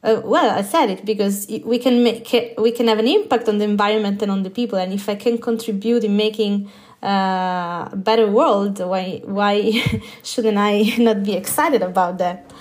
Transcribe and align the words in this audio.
Uh, 0.00 0.20
well, 0.24 0.56
I 0.56 0.62
said 0.62 0.90
it 0.90 1.04
because 1.04 1.48
we 1.64 1.78
can 1.78 2.04
make 2.04 2.32
we 2.56 2.70
can 2.70 2.86
have 2.86 3.00
an 3.00 3.08
impact 3.08 3.48
on 3.48 3.58
the 3.58 3.64
environment 3.64 4.22
and 4.22 4.30
on 4.30 4.44
the 4.44 4.50
people, 4.50 4.78
and 4.78 4.92
if 4.92 5.08
I 5.08 5.16
can 5.16 5.38
contribute 5.38 6.04
in 6.04 6.16
making 6.16 6.70
uh, 7.02 7.88
a 7.90 7.96
better 7.96 8.30
world, 8.30 8.78
why 8.78 9.22
why 9.24 9.82
shouldn't 10.22 10.56
I 10.56 10.94
not 10.98 11.24
be 11.24 11.32
excited 11.32 11.82
about 11.82 12.18
that? 12.18 12.52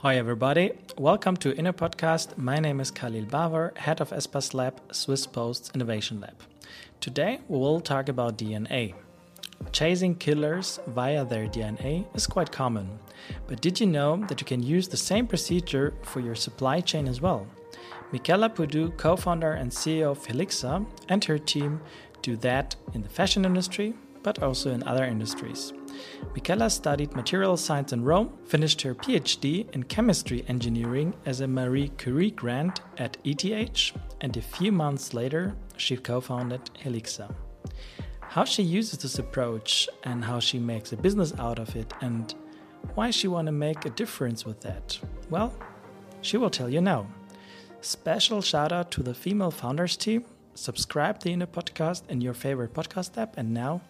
Hi 0.00 0.16
everybody, 0.16 0.72
welcome 0.98 1.34
to 1.38 1.56
Inner 1.56 1.72
Podcast. 1.72 2.36
My 2.36 2.58
name 2.58 2.80
is 2.80 2.90
Khalil 2.90 3.24
Bavar, 3.24 3.74
head 3.78 4.02
of 4.02 4.10
Espas 4.10 4.52
Lab, 4.52 4.82
Swiss 4.92 5.26
Post's 5.26 5.70
Innovation 5.74 6.20
Lab. 6.20 6.36
Today 7.00 7.40
we 7.48 7.58
will 7.58 7.80
talk 7.80 8.10
about 8.10 8.36
DNA. 8.36 8.92
Chasing 9.70 10.14
killers 10.16 10.78
via 10.88 11.24
their 11.24 11.46
DNA 11.46 12.04
is 12.14 12.26
quite 12.26 12.52
common. 12.52 12.98
But 13.46 13.60
did 13.60 13.80
you 13.80 13.86
know 13.86 14.24
that 14.28 14.40
you 14.40 14.46
can 14.46 14.62
use 14.62 14.88
the 14.88 14.96
same 14.96 15.26
procedure 15.26 15.94
for 16.02 16.20
your 16.20 16.34
supply 16.34 16.80
chain 16.80 17.08
as 17.08 17.20
well? 17.20 17.46
Michela 18.12 18.50
Puddu, 18.50 18.96
co 18.96 19.16
founder 19.16 19.52
and 19.52 19.70
CEO 19.70 20.10
of 20.10 20.26
Haelixa, 20.26 20.86
and 21.08 21.24
her 21.24 21.38
team 21.38 21.80
do 22.20 22.36
that 22.36 22.76
in 22.94 23.02
the 23.02 23.08
fashion 23.08 23.44
industry, 23.44 23.94
but 24.22 24.42
also 24.42 24.70
in 24.70 24.82
other 24.84 25.04
industries. 25.04 25.72
Michela 26.34 26.70
studied 26.70 27.14
material 27.14 27.56
science 27.56 27.92
in 27.92 28.04
Rome, 28.04 28.32
finished 28.44 28.82
her 28.82 28.94
PhD 28.94 29.70
in 29.74 29.82
chemistry 29.84 30.44
engineering 30.48 31.14
as 31.26 31.40
a 31.40 31.48
Marie 31.48 31.90
Curie 31.98 32.30
grant 32.30 32.80
at 32.98 33.16
ETH, 33.24 33.92
and 34.20 34.36
a 34.36 34.42
few 34.42 34.72
months 34.72 35.14
later, 35.14 35.54
she 35.76 35.96
co 35.96 36.20
founded 36.20 36.70
Haelixa. 36.82 37.34
How 38.20 38.44
she 38.44 38.62
uses 38.62 38.98
this 38.98 39.18
approach 39.18 39.88
and 40.04 40.24
how 40.24 40.40
she 40.40 40.58
makes 40.58 40.92
a 40.92 40.96
business 40.96 41.34
out 41.38 41.58
of 41.58 41.76
it 41.76 41.92
and 42.00 42.34
why 42.94 43.10
she 43.10 43.28
want 43.28 43.46
to 43.46 43.52
make 43.52 43.84
a 43.84 43.90
difference 43.90 44.44
with 44.44 44.60
that? 44.60 44.98
Well, 45.30 45.52
she 46.20 46.36
will 46.36 46.50
tell 46.50 46.68
you 46.68 46.80
now. 46.80 47.06
Special 47.80 48.42
shout 48.42 48.72
out 48.72 48.90
to 48.92 49.02
the 49.02 49.14
female 49.14 49.50
founders 49.50 49.96
team. 49.96 50.24
Subscribe 50.54 51.18
to 51.20 51.24
the 51.24 51.32
Inner 51.32 51.46
Podcast 51.46 52.02
in 52.08 52.20
your 52.20 52.34
favorite 52.34 52.74
podcast 52.74 53.16
app, 53.16 53.36
and 53.36 53.52
now 53.52 53.80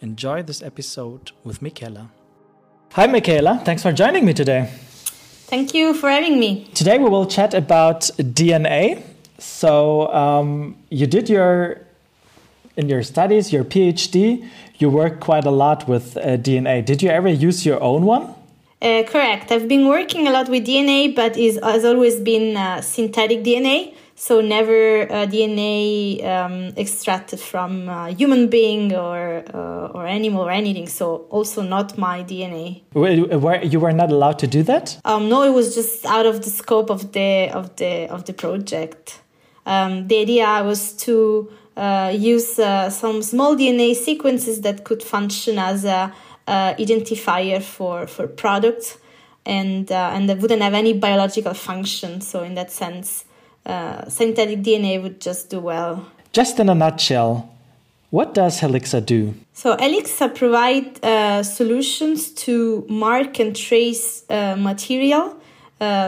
enjoy 0.00 0.42
this 0.42 0.62
episode 0.62 1.32
with 1.44 1.62
Michela. 1.62 2.10
Hi, 2.92 3.06
Michela. 3.06 3.62
Thanks 3.64 3.82
for 3.82 3.92
joining 3.92 4.24
me 4.24 4.34
today. 4.34 4.68
Thank 5.50 5.74
you 5.74 5.94
for 5.94 6.10
having 6.10 6.38
me. 6.38 6.68
Today 6.74 6.98
we 6.98 7.08
will 7.08 7.26
chat 7.26 7.54
about 7.54 8.02
DNA. 8.18 9.02
So 9.38 10.12
um, 10.12 10.76
you 10.90 11.06
did 11.06 11.28
your 11.28 11.80
in 12.76 12.88
your 12.88 13.02
studies, 13.02 13.52
your 13.52 13.64
PhD, 13.64 14.46
you 14.78 14.88
work 14.88 15.20
quite 15.20 15.44
a 15.44 15.50
lot 15.50 15.88
with 15.88 16.16
uh, 16.16 16.36
DNA. 16.36 16.84
Did 16.84 17.02
you 17.02 17.10
ever 17.10 17.28
use 17.28 17.66
your 17.66 17.82
own 17.82 18.04
one? 18.04 18.34
Uh, 18.82 19.02
correct. 19.02 19.52
I've 19.52 19.68
been 19.68 19.88
working 19.88 20.26
a 20.26 20.30
lot 20.30 20.48
with 20.48 20.66
DNA, 20.66 21.14
but 21.14 21.36
it 21.36 21.62
has 21.62 21.84
always 21.84 22.18
been 22.18 22.56
uh, 22.56 22.80
synthetic 22.80 23.44
DNA. 23.44 23.94
So 24.14 24.40
never 24.42 25.02
uh, 25.10 25.26
DNA 25.26 26.22
um, 26.24 26.74
extracted 26.76 27.40
from 27.40 27.88
a 27.88 28.10
human 28.10 28.48
being 28.48 28.94
or 28.94 29.42
uh, 29.54 29.94
or 29.94 30.06
animal 30.06 30.42
or 30.42 30.50
anything. 30.50 30.88
So 30.88 31.26
also 31.30 31.62
not 31.62 31.96
my 31.96 32.22
DNA. 32.22 32.82
Were, 32.92 33.62
you 33.62 33.80
were 33.80 33.92
not 33.92 34.10
allowed 34.10 34.38
to 34.40 34.46
do 34.46 34.62
that? 34.64 35.00
Um, 35.06 35.30
no, 35.30 35.42
it 35.42 35.54
was 35.54 35.74
just 35.74 36.04
out 36.04 36.26
of 36.26 36.42
the 36.42 36.50
scope 36.50 36.90
of 36.90 37.12
the 37.12 37.50
of 37.50 37.76
the 37.76 38.10
of 38.10 38.26
the 38.26 38.34
project. 38.34 39.20
Um, 39.64 40.08
the 40.08 40.18
idea 40.20 40.62
was 40.64 40.92
to 41.04 41.50
uh, 41.50 41.59
use 41.76 42.58
uh, 42.58 42.90
some 42.90 43.22
small 43.22 43.56
DNA 43.56 43.94
sequences 43.94 44.60
that 44.62 44.84
could 44.84 45.02
function 45.02 45.58
as 45.58 45.84
a 45.84 46.12
uh, 46.50 46.74
identifier 46.74 47.62
for 47.62 48.08
for 48.08 48.26
products, 48.26 48.98
and 49.46 49.92
uh, 49.92 50.10
and 50.12 50.28
that 50.28 50.38
wouldn't 50.38 50.62
have 50.62 50.74
any 50.74 50.92
biological 50.92 51.54
function. 51.54 52.20
So 52.20 52.42
in 52.42 52.54
that 52.54 52.72
sense, 52.72 53.24
uh, 53.66 54.08
synthetic 54.08 54.62
DNA 54.62 55.00
would 55.00 55.20
just 55.20 55.50
do 55.50 55.60
well. 55.60 56.06
Just 56.32 56.58
in 56.58 56.68
a 56.68 56.74
nutshell, 56.74 57.48
what 58.10 58.34
does 58.34 58.60
Haelixa 58.60 59.06
do? 59.06 59.34
So 59.52 59.76
Haelixa 59.76 60.34
provide 60.34 61.04
uh, 61.04 61.44
solutions 61.44 62.30
to 62.46 62.84
mark 62.88 63.38
and 63.38 63.54
trace 63.54 64.24
material 64.28 65.36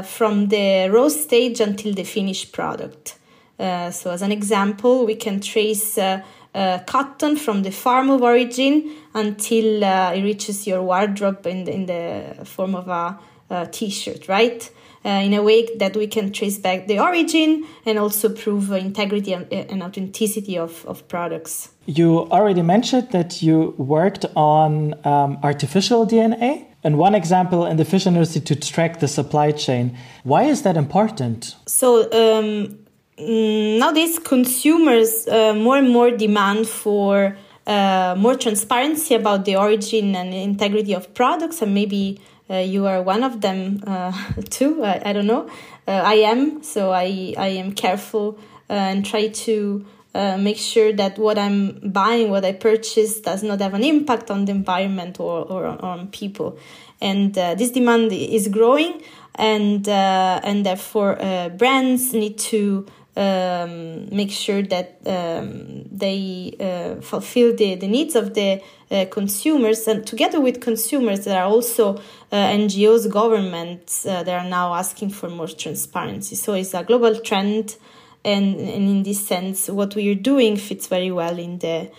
from 0.02 0.48
the 0.48 0.88
raw 0.90 1.08
stage 1.08 1.60
until 1.60 1.94
the 1.94 2.04
finished 2.04 2.52
product. 2.52 3.16
Uh, 3.58 3.90
so, 3.90 4.10
as 4.10 4.22
an 4.22 4.32
example, 4.32 5.06
we 5.06 5.14
can 5.14 5.40
trace 5.40 5.98
uh, 5.98 6.22
uh, 6.54 6.78
cotton 6.86 7.36
from 7.36 7.62
the 7.62 7.70
farm 7.70 8.10
of 8.10 8.22
origin 8.22 8.94
until 9.14 9.84
uh, 9.84 10.12
it 10.12 10.22
reaches 10.22 10.66
your 10.66 10.82
wardrobe 10.82 11.46
in 11.46 11.64
the, 11.64 11.72
in 11.72 11.86
the 11.86 12.44
form 12.44 12.74
of 12.74 12.88
a, 12.88 13.18
a 13.50 13.66
t-shirt, 13.66 14.28
right? 14.28 14.70
Uh, 15.04 15.08
in 15.08 15.34
a 15.34 15.42
way 15.42 15.68
that 15.78 15.96
we 15.96 16.06
can 16.06 16.30
trace 16.30 16.58
back 16.58 16.86
the 16.86 17.00
origin 17.00 17.66
and 17.84 17.98
also 17.98 18.28
prove 18.28 18.70
integrity 18.70 19.32
and, 19.32 19.52
and, 19.52 19.82
authenticity 19.82 20.56
of, 20.56 20.86
of 20.86 21.08
products. 21.08 21.70
You 21.86 22.30
already 22.30 22.62
mentioned 22.62 23.10
that 23.10 23.42
you 23.42 23.74
worked 23.78 24.26
on 24.36 24.94
um, 25.04 25.38
artificial 25.42 26.06
DNA. 26.06 26.66
And 26.84 26.98
one 26.98 27.14
example 27.14 27.66
in 27.66 27.78
the 27.78 27.84
fish 27.84 28.06
industry 28.06 28.40
to 28.42 28.56
track 28.56 29.00
the 29.00 29.08
supply 29.08 29.52
chain. 29.52 29.96
Why 30.22 30.44
is 30.44 30.62
that 30.62 30.76
important? 30.76 31.56
So, 31.66 32.10
um, 32.12 32.78
nowadays 33.18 34.18
consumers 34.18 35.26
uh, 35.28 35.54
more 35.54 35.76
and 35.76 35.90
more 35.90 36.10
demand 36.10 36.66
for 36.68 37.36
uh, 37.66 38.14
more 38.18 38.34
transparency 38.36 39.14
about 39.14 39.44
the 39.44 39.56
origin 39.56 40.16
and 40.16 40.34
integrity 40.34 40.94
of 40.94 41.12
products 41.14 41.62
and 41.62 41.74
maybe 41.74 42.20
uh, 42.50 42.56
you 42.56 42.86
are 42.86 43.02
one 43.02 43.22
of 43.22 43.40
them 43.40 43.82
uh, 43.86 44.12
too 44.50 44.82
I, 44.84 45.10
I, 45.10 45.12
don't 45.12 45.26
know. 45.26 45.48
Uh, 45.86 46.02
i 46.04 46.14
am 46.14 46.62
so 46.62 46.90
i, 46.90 47.34
I 47.36 47.48
am 47.48 47.72
careful 47.72 48.38
uh, 48.68 48.72
and 48.72 49.06
try 49.06 49.28
to 49.28 49.86
make 50.14 50.58
sure 50.58 50.92
that 50.92 51.18
what 51.18 51.38
i'm 51.38 51.80
buying 51.90 52.30
what 52.30 52.44
i 52.44 52.52
purchase 52.52 53.20
does 53.20 53.42
not 53.42 53.60
have 53.60 53.74
an 53.74 53.84
impact 53.84 54.30
on 54.30 54.44
the 54.44 54.52
environment 54.52 55.18
or, 55.20 55.40
or 55.40 55.66
on 55.66 56.08
people. 56.08 56.58
And 57.00 57.34
this 57.34 57.72
demand 57.72 58.12
is 58.12 58.46
growing 58.48 59.02
and 59.34 59.88
and 59.88 60.64
therefore 60.66 61.16
brands 61.56 62.12
need 62.12 62.38
to 62.38 62.86
um, 63.16 64.14
make 64.14 64.30
sure 64.30 64.62
that 64.62 64.98
um, 65.06 65.84
they 65.90 66.56
uh, 66.58 67.00
fulfill 67.02 67.54
the, 67.54 67.74
the 67.74 67.86
needs 67.86 68.14
of 68.14 68.34
the 68.34 68.62
uh, 68.90 69.04
consumers 69.10 69.86
and 69.86 70.06
together 70.06 70.40
with 70.40 70.60
consumers 70.60 71.24
there 71.24 71.42
are 71.42 71.48
also 71.48 71.96
uh, 72.30 72.48
ngos 72.48 73.10
governments 73.10 74.06
uh, 74.06 74.22
that 74.22 74.44
are 74.44 74.48
now 74.48 74.74
asking 74.74 75.10
for 75.10 75.28
more 75.28 75.48
transparency. 75.48 76.34
So 76.34 76.54
it's 76.54 76.74
a 76.74 76.84
global 76.84 77.18
trend 77.20 77.76
and, 78.24 78.56
and 78.56 78.88
in 78.88 79.02
this 79.02 79.26
sense 79.26 79.68
what 79.68 79.94
we 79.94 80.10
are 80.10 80.14
doing 80.14 80.56
fits 80.56 80.86
very 80.86 81.10
well 81.10 81.38
in 81.38 81.58
the 81.58 81.90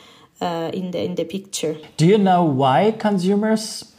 uh, 0.41 0.71
in 0.73 0.91
the 0.91 1.03
in 1.03 1.15
the 1.15 1.25
picture. 1.25 1.77
Do 1.97 2.05
you 2.07 2.17
know 2.17 2.43
why 2.43 2.91
consumers 2.91 3.92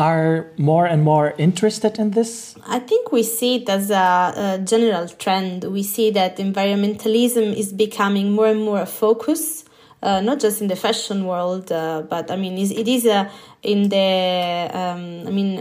are 0.00 0.50
more 0.56 0.86
and 0.86 1.02
more 1.04 1.34
interested 1.36 1.98
in 1.98 2.12
this? 2.12 2.54
I 2.66 2.78
think 2.78 3.12
we 3.12 3.22
see 3.22 3.56
it 3.56 3.68
as 3.68 3.90
a, 3.90 4.32
a, 4.46 4.58
general 4.64 5.06
trend. 5.08 5.64
We 5.64 5.82
see 5.82 6.10
that 6.12 6.38
environmentalism 6.38 7.54
is 7.54 7.70
becoming 7.72 8.32
more 8.32 8.46
and 8.46 8.62
more 8.64 8.80
a 8.80 8.86
focus, 8.86 9.66
uh, 10.02 10.22
not 10.22 10.40
just 10.40 10.62
in 10.62 10.68
the 10.68 10.76
fashion 10.76 11.26
world, 11.26 11.70
uh, 11.70 12.02
but 12.08 12.30
I 12.30 12.36
mean, 12.36 12.56
it 12.56 12.88
is 12.88 13.04
a, 13.04 13.30
in 13.62 13.90
the, 13.90 14.70
um, 14.72 15.28
I 15.28 15.30
mean, 15.38 15.52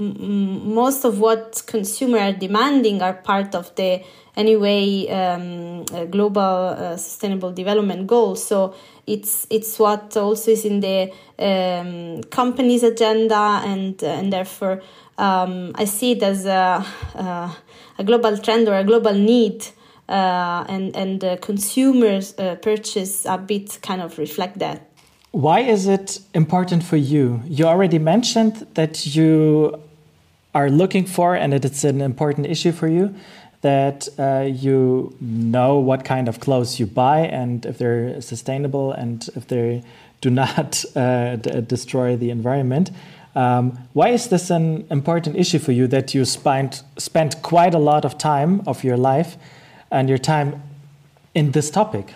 most 0.00 1.04
of 1.04 1.20
what 1.20 1.62
consumers 1.66 2.20
are 2.20 2.32
demanding 2.32 3.02
are 3.02 3.14
part 3.14 3.54
of 3.54 3.74
the 3.74 4.02
anyway 4.36 5.06
um, 5.08 5.84
global 6.10 6.40
uh, 6.40 6.96
sustainable 6.96 7.52
development 7.52 8.06
goals. 8.06 8.42
So 8.42 8.74
it's 9.06 9.46
it's 9.50 9.78
what 9.78 10.16
also 10.16 10.50
is 10.50 10.64
in 10.64 10.80
the 10.80 11.12
um, 11.38 12.22
company's 12.30 12.82
agenda, 12.82 13.60
and 13.64 14.02
and 14.02 14.32
therefore 14.32 14.82
um, 15.18 15.72
I 15.74 15.84
see 15.84 16.12
it 16.12 16.22
as 16.22 16.46
a, 16.46 16.84
uh, 17.14 17.50
a 17.98 18.04
global 18.04 18.38
trend 18.38 18.68
or 18.68 18.74
a 18.74 18.84
global 18.84 19.14
need. 19.14 19.66
Uh, 20.08 20.64
and 20.68 20.96
and 20.96 21.22
uh, 21.22 21.36
consumers 21.36 22.34
uh, 22.36 22.56
purchase 22.56 23.24
a 23.26 23.38
bit 23.38 23.78
kind 23.80 24.02
of 24.02 24.18
reflect 24.18 24.58
that. 24.58 24.90
Why 25.30 25.60
is 25.60 25.86
it 25.86 26.18
important 26.34 26.82
for 26.82 26.96
you? 26.96 27.40
You 27.46 27.66
already 27.66 28.00
mentioned 28.00 28.66
that 28.74 29.06
you 29.14 29.80
are 30.54 30.70
looking 30.70 31.06
for, 31.06 31.34
and 31.34 31.52
that 31.52 31.64
it's 31.64 31.84
an 31.84 32.00
important 32.00 32.46
issue 32.46 32.72
for 32.72 32.88
you, 32.88 33.14
that 33.60 34.08
uh, 34.18 34.46
you 34.48 35.14
know 35.20 35.78
what 35.78 36.04
kind 36.04 36.28
of 36.28 36.40
clothes 36.40 36.80
you 36.80 36.86
buy 36.86 37.20
and 37.20 37.66
if 37.66 37.78
they're 37.78 38.20
sustainable 38.20 38.92
and 38.92 39.28
if 39.36 39.46
they 39.48 39.82
do 40.20 40.30
not 40.30 40.84
uh, 40.96 41.36
destroy 41.36 42.16
the 42.16 42.30
environment. 42.30 42.90
Um, 43.34 43.78
why 43.92 44.08
is 44.08 44.28
this 44.28 44.50
an 44.50 44.86
important 44.90 45.36
issue 45.36 45.60
for 45.60 45.72
you 45.72 45.86
that 45.88 46.14
you 46.14 46.24
spent 46.24 46.82
spent 46.96 47.42
quite 47.42 47.74
a 47.74 47.78
lot 47.78 48.04
of 48.04 48.18
time 48.18 48.62
of 48.66 48.82
your 48.82 48.96
life 48.96 49.36
and 49.90 50.08
your 50.08 50.18
time 50.18 50.62
in 51.34 51.52
this 51.52 51.70
topic? 51.70 52.14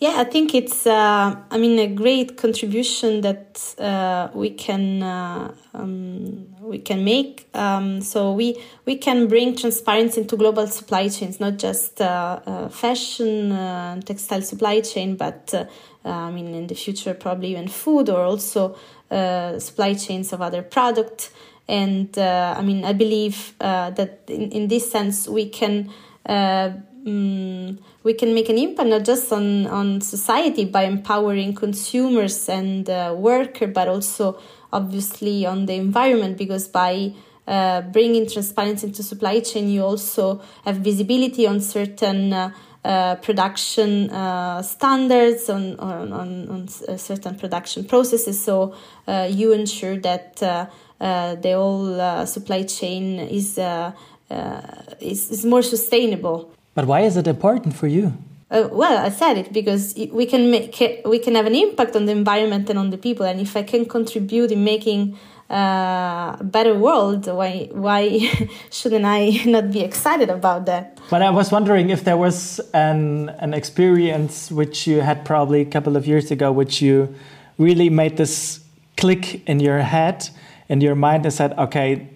Yeah, 0.00 0.14
I 0.16 0.24
think 0.24 0.54
it's, 0.54 0.86
uh, 0.86 1.36
I 1.50 1.56
mean, 1.56 1.78
a 1.78 1.86
great 1.86 2.36
contribution 2.36 3.20
that 3.20 3.74
uh, 3.78 4.28
we 4.34 4.50
can 4.50 5.02
uh, 5.02 5.54
um, 5.72 6.46
we 6.60 6.78
can 6.80 7.04
make. 7.04 7.48
Um, 7.54 8.00
so 8.00 8.32
we 8.32 8.60
we 8.86 8.96
can 8.96 9.28
bring 9.28 9.56
transparency 9.56 10.20
into 10.20 10.36
global 10.36 10.66
supply 10.66 11.08
chains, 11.08 11.38
not 11.38 11.58
just 11.58 12.00
uh, 12.00 12.40
uh, 12.44 12.68
fashion, 12.68 13.52
uh, 13.52 14.00
textile 14.00 14.42
supply 14.42 14.80
chain, 14.80 15.16
but 15.16 15.54
I 16.04 16.30
mean, 16.30 16.54
in 16.54 16.66
the 16.66 16.74
future, 16.74 17.14
probably 17.14 17.52
even 17.52 17.68
food 17.68 18.10
or 18.10 18.24
also 18.24 18.76
supply 19.58 19.94
chains 19.94 20.32
of 20.32 20.42
other 20.42 20.62
products. 20.62 21.30
And 21.68 22.18
I 22.18 22.60
mean, 22.62 22.84
I 22.84 22.92
believe 22.92 23.54
that 23.58 24.18
in, 24.26 24.50
in 24.50 24.68
this 24.68 24.90
sense 24.90 25.28
we 25.28 25.48
can. 25.48 25.90
Um, 27.06 27.78
we 28.02 28.14
can 28.14 28.34
make 28.34 28.48
an 28.48 28.56
impact 28.56 28.88
not 28.88 29.04
just 29.04 29.30
on, 29.32 29.66
on 29.66 30.00
society 30.00 30.64
by 30.64 30.84
empowering 30.84 31.54
consumers 31.54 32.48
and 32.48 32.88
uh, 32.88 33.14
worker, 33.16 33.66
but 33.66 33.88
also 33.88 34.38
obviously 34.72 35.44
on 35.44 35.66
the 35.66 35.74
environment 35.74 36.38
because 36.38 36.66
by 36.66 37.12
uh, 37.46 37.82
bringing 37.82 38.28
transparency 38.28 38.86
into 38.86 39.02
supply 39.02 39.40
chain, 39.40 39.68
you 39.68 39.82
also 39.82 40.40
have 40.64 40.76
visibility 40.76 41.46
on 41.46 41.60
certain 41.60 42.32
uh, 42.32 42.50
uh, 42.84 43.16
production 43.16 44.10
uh, 44.10 44.62
standards, 44.62 45.48
on, 45.48 45.78
on, 45.78 46.12
on, 46.12 46.48
on, 46.48 46.68
certain 46.68 47.34
production 47.34 47.84
processes. 47.84 48.42
So 48.42 48.74
uh, 49.06 49.28
you 49.30 49.52
ensure 49.52 49.98
that 49.98 50.36
the 50.36 51.52
whole 51.54 52.26
supply 52.26 52.62
chain 52.64 53.20
is, 53.20 53.58
is, 55.00 55.30
is 55.30 55.44
more 55.44 55.62
sustainable. 55.62 56.50
But 56.74 56.86
why 56.86 57.00
is 57.00 57.16
it 57.16 57.26
important 57.26 57.74
for 57.74 57.86
you? 57.86 58.12
Uh, 58.50 58.68
well, 58.70 58.98
I 59.04 59.08
said 59.08 59.38
it 59.38 59.52
because 59.52 59.94
we 60.12 60.26
can 60.26 60.50
make 60.50 60.80
we 61.04 61.18
can 61.18 61.34
have 61.34 61.46
an 61.46 61.54
impact 61.54 61.96
on 61.96 62.04
the 62.04 62.12
environment 62.12 62.68
and 62.70 62.78
on 62.78 62.90
the 62.90 62.98
people, 62.98 63.24
and 63.26 63.40
if 63.40 63.56
I 63.56 63.62
can 63.62 63.86
contribute 63.86 64.52
in 64.52 64.62
making 64.62 65.16
uh, 65.50 66.36
a 66.38 66.44
better 66.44 66.74
world, 66.74 67.26
why 67.26 67.68
why 67.72 68.30
shouldn't 68.70 69.04
I 69.04 69.42
not 69.46 69.70
be 69.72 69.80
excited 69.80 70.30
about 70.30 70.66
that? 70.66 70.98
But 71.10 71.22
I 71.22 71.30
was 71.30 71.50
wondering 71.50 71.90
if 71.90 72.04
there 72.04 72.16
was 72.16 72.60
an 72.72 73.30
an 73.40 73.54
experience 73.54 74.50
which 74.50 74.86
you 74.86 75.00
had 75.00 75.24
probably 75.24 75.60
a 75.62 75.70
couple 75.76 75.96
of 75.96 76.06
years 76.06 76.30
ago, 76.30 76.52
which 76.52 76.82
you 76.82 77.14
really 77.58 77.88
made 77.90 78.16
this 78.16 78.60
click 78.96 79.42
in 79.48 79.58
your 79.58 79.80
head, 79.80 80.28
in 80.68 80.80
your 80.80 80.94
mind, 80.94 81.24
and 81.24 81.32
said, 81.32 81.58
"Okay, 81.58 82.08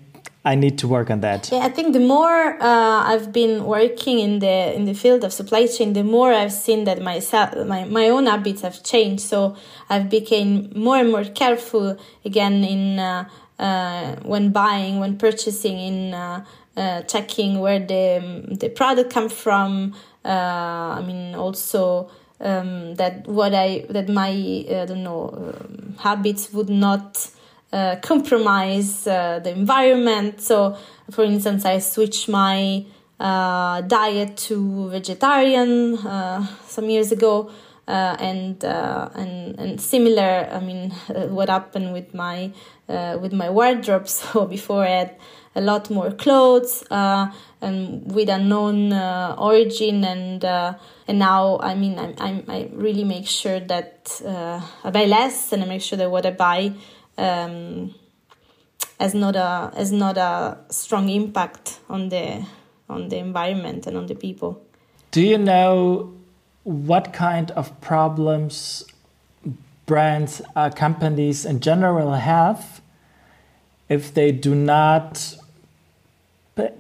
I 0.44 0.54
need 0.54 0.78
to 0.78 0.88
work 0.88 1.10
on 1.10 1.20
that. 1.20 1.50
Yeah, 1.50 1.58
I 1.58 1.68
think 1.68 1.92
the 1.92 2.00
more 2.00 2.62
uh, 2.62 3.02
I've 3.12 3.32
been 3.32 3.64
working 3.64 4.20
in 4.20 4.38
the 4.38 4.74
in 4.74 4.84
the 4.84 4.94
field 4.94 5.24
of 5.24 5.32
supply 5.32 5.66
chain, 5.66 5.94
the 5.94 6.04
more 6.04 6.32
I've 6.32 6.52
seen 6.52 6.84
that 6.84 7.02
myself 7.02 7.54
my, 7.66 7.84
my 7.84 8.08
own 8.08 8.26
habits 8.26 8.62
have 8.62 8.82
changed. 8.84 9.22
So 9.22 9.56
I've 9.90 10.08
become 10.08 10.70
more 10.74 10.96
and 10.96 11.10
more 11.10 11.24
careful 11.24 11.98
again 12.24 12.62
in 12.64 13.00
uh, 13.00 13.28
uh, 13.58 14.16
when 14.22 14.50
buying, 14.52 15.00
when 15.00 15.18
purchasing, 15.18 15.78
in 15.78 16.14
uh, 16.14 16.44
uh, 16.76 17.02
checking 17.02 17.58
where 17.58 17.80
the 17.80 18.56
the 18.58 18.68
product 18.68 19.10
come 19.12 19.28
from. 19.28 19.94
Uh, 20.24 20.98
I 20.98 21.02
mean 21.06 21.34
also. 21.34 22.10
Um, 22.40 22.94
that 22.94 23.26
what 23.26 23.52
I 23.52 23.84
that 23.90 24.08
my 24.08 24.28
I 24.28 24.84
don't 24.86 25.02
know 25.02 25.30
um, 25.34 25.96
habits 25.98 26.52
would 26.52 26.68
not 26.70 27.28
uh, 27.72 27.96
compromise 27.96 29.06
uh, 29.06 29.40
the 29.40 29.50
environment. 29.50 30.40
So, 30.40 30.76
for 31.10 31.24
instance, 31.24 31.64
I 31.64 31.80
switched 31.80 32.28
my 32.28 32.84
uh, 33.20 33.82
diet 33.82 34.36
to 34.36 34.88
vegetarian 34.90 35.98
uh, 35.98 36.46
some 36.66 36.88
years 36.88 37.12
ago, 37.12 37.50
uh, 37.86 38.16
and 38.18 38.64
and 38.64 39.58
and 39.58 39.80
similar. 39.80 40.48
I 40.50 40.60
mean, 40.60 40.90
what 41.28 41.50
happened 41.50 41.92
with 41.92 42.14
my 42.14 42.52
with 42.88 43.32
my 43.32 43.50
wardrobe? 43.50 44.08
So 44.18 44.46
before 44.46 44.84
I 44.84 44.90
had 44.90 45.16
a 45.54 45.60
lot 45.60 45.90
more 45.90 46.12
clothes 46.12 46.84
and 46.90 48.12
with 48.12 48.28
unknown 48.28 48.92
origin 48.92 50.04
and 50.04 50.44
and 50.44 51.18
now 51.18 51.58
I 51.60 51.74
mean 51.74 51.98
I, 51.98 52.14
I, 52.20 52.44
I 52.48 52.70
really 52.72 53.04
make 53.04 53.26
sure 53.26 53.58
that 53.60 54.20
uh, 54.24 54.60
I 54.84 54.90
buy 54.90 55.06
less 55.06 55.52
and 55.52 55.64
I 55.64 55.66
make 55.66 55.82
sure 55.82 55.98
that 55.98 56.10
what 56.10 56.24
I 56.24 56.30
buy 56.30 56.72
um, 57.18 57.94
has 58.98 59.14
not 59.14 59.36
a 59.36 59.72
has 59.76 59.92
not 59.92 60.16
a 60.16 60.58
strong 60.70 61.08
impact 61.08 61.80
on 61.88 62.08
the 62.08 62.46
on 62.88 63.08
the 63.08 63.18
environment 63.18 63.86
and 63.86 63.96
on 63.96 64.06
the 64.06 64.14
people. 64.14 64.62
Do 65.10 65.20
you 65.20 65.38
know 65.38 66.14
what 66.64 67.12
kind 67.12 67.50
of 67.52 67.78
problems 67.80 68.84
brands, 69.88 70.40
uh, 70.54 70.70
companies 70.70 71.44
in 71.44 71.58
general 71.58 72.12
have 72.12 72.80
if 73.88 74.14
they 74.14 74.30
do 74.30 74.54
not 74.54 75.34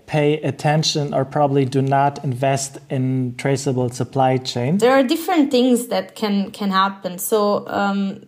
pay 0.06 0.34
attention 0.42 1.14
or 1.14 1.24
probably 1.24 1.64
do 1.64 1.80
not 1.80 2.22
invest 2.22 2.78
in 2.90 3.34
traceable 3.36 3.88
supply 3.90 4.36
chain? 4.36 4.78
There 4.78 4.92
are 4.92 5.02
different 5.02 5.50
things 5.50 5.88
that 5.88 6.14
can 6.14 6.50
can 6.52 6.70
happen. 6.70 7.18
So 7.18 7.66
um, 7.68 8.20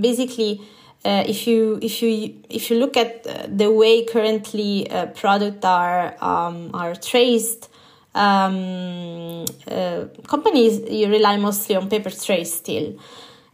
basically 0.00 0.60
uh, 1.04 1.24
if 1.26 1.46
you 1.46 1.78
if 1.82 2.00
you 2.02 2.34
if 2.48 2.70
you 2.70 2.78
look 2.78 2.96
at 2.96 3.24
the 3.58 3.70
way 3.70 4.04
currently 4.04 4.88
uh, 4.90 5.06
products 5.06 5.64
are 5.64 6.14
um, 6.20 6.70
are 6.74 6.94
traced, 6.94 7.68
um, 8.14 9.44
uh, 9.68 10.04
companies 10.28 10.80
you 10.88 11.08
rely 11.08 11.36
mostly 11.36 11.74
on 11.74 11.88
paper 11.88 12.10
trace 12.10 12.54
still, 12.54 12.94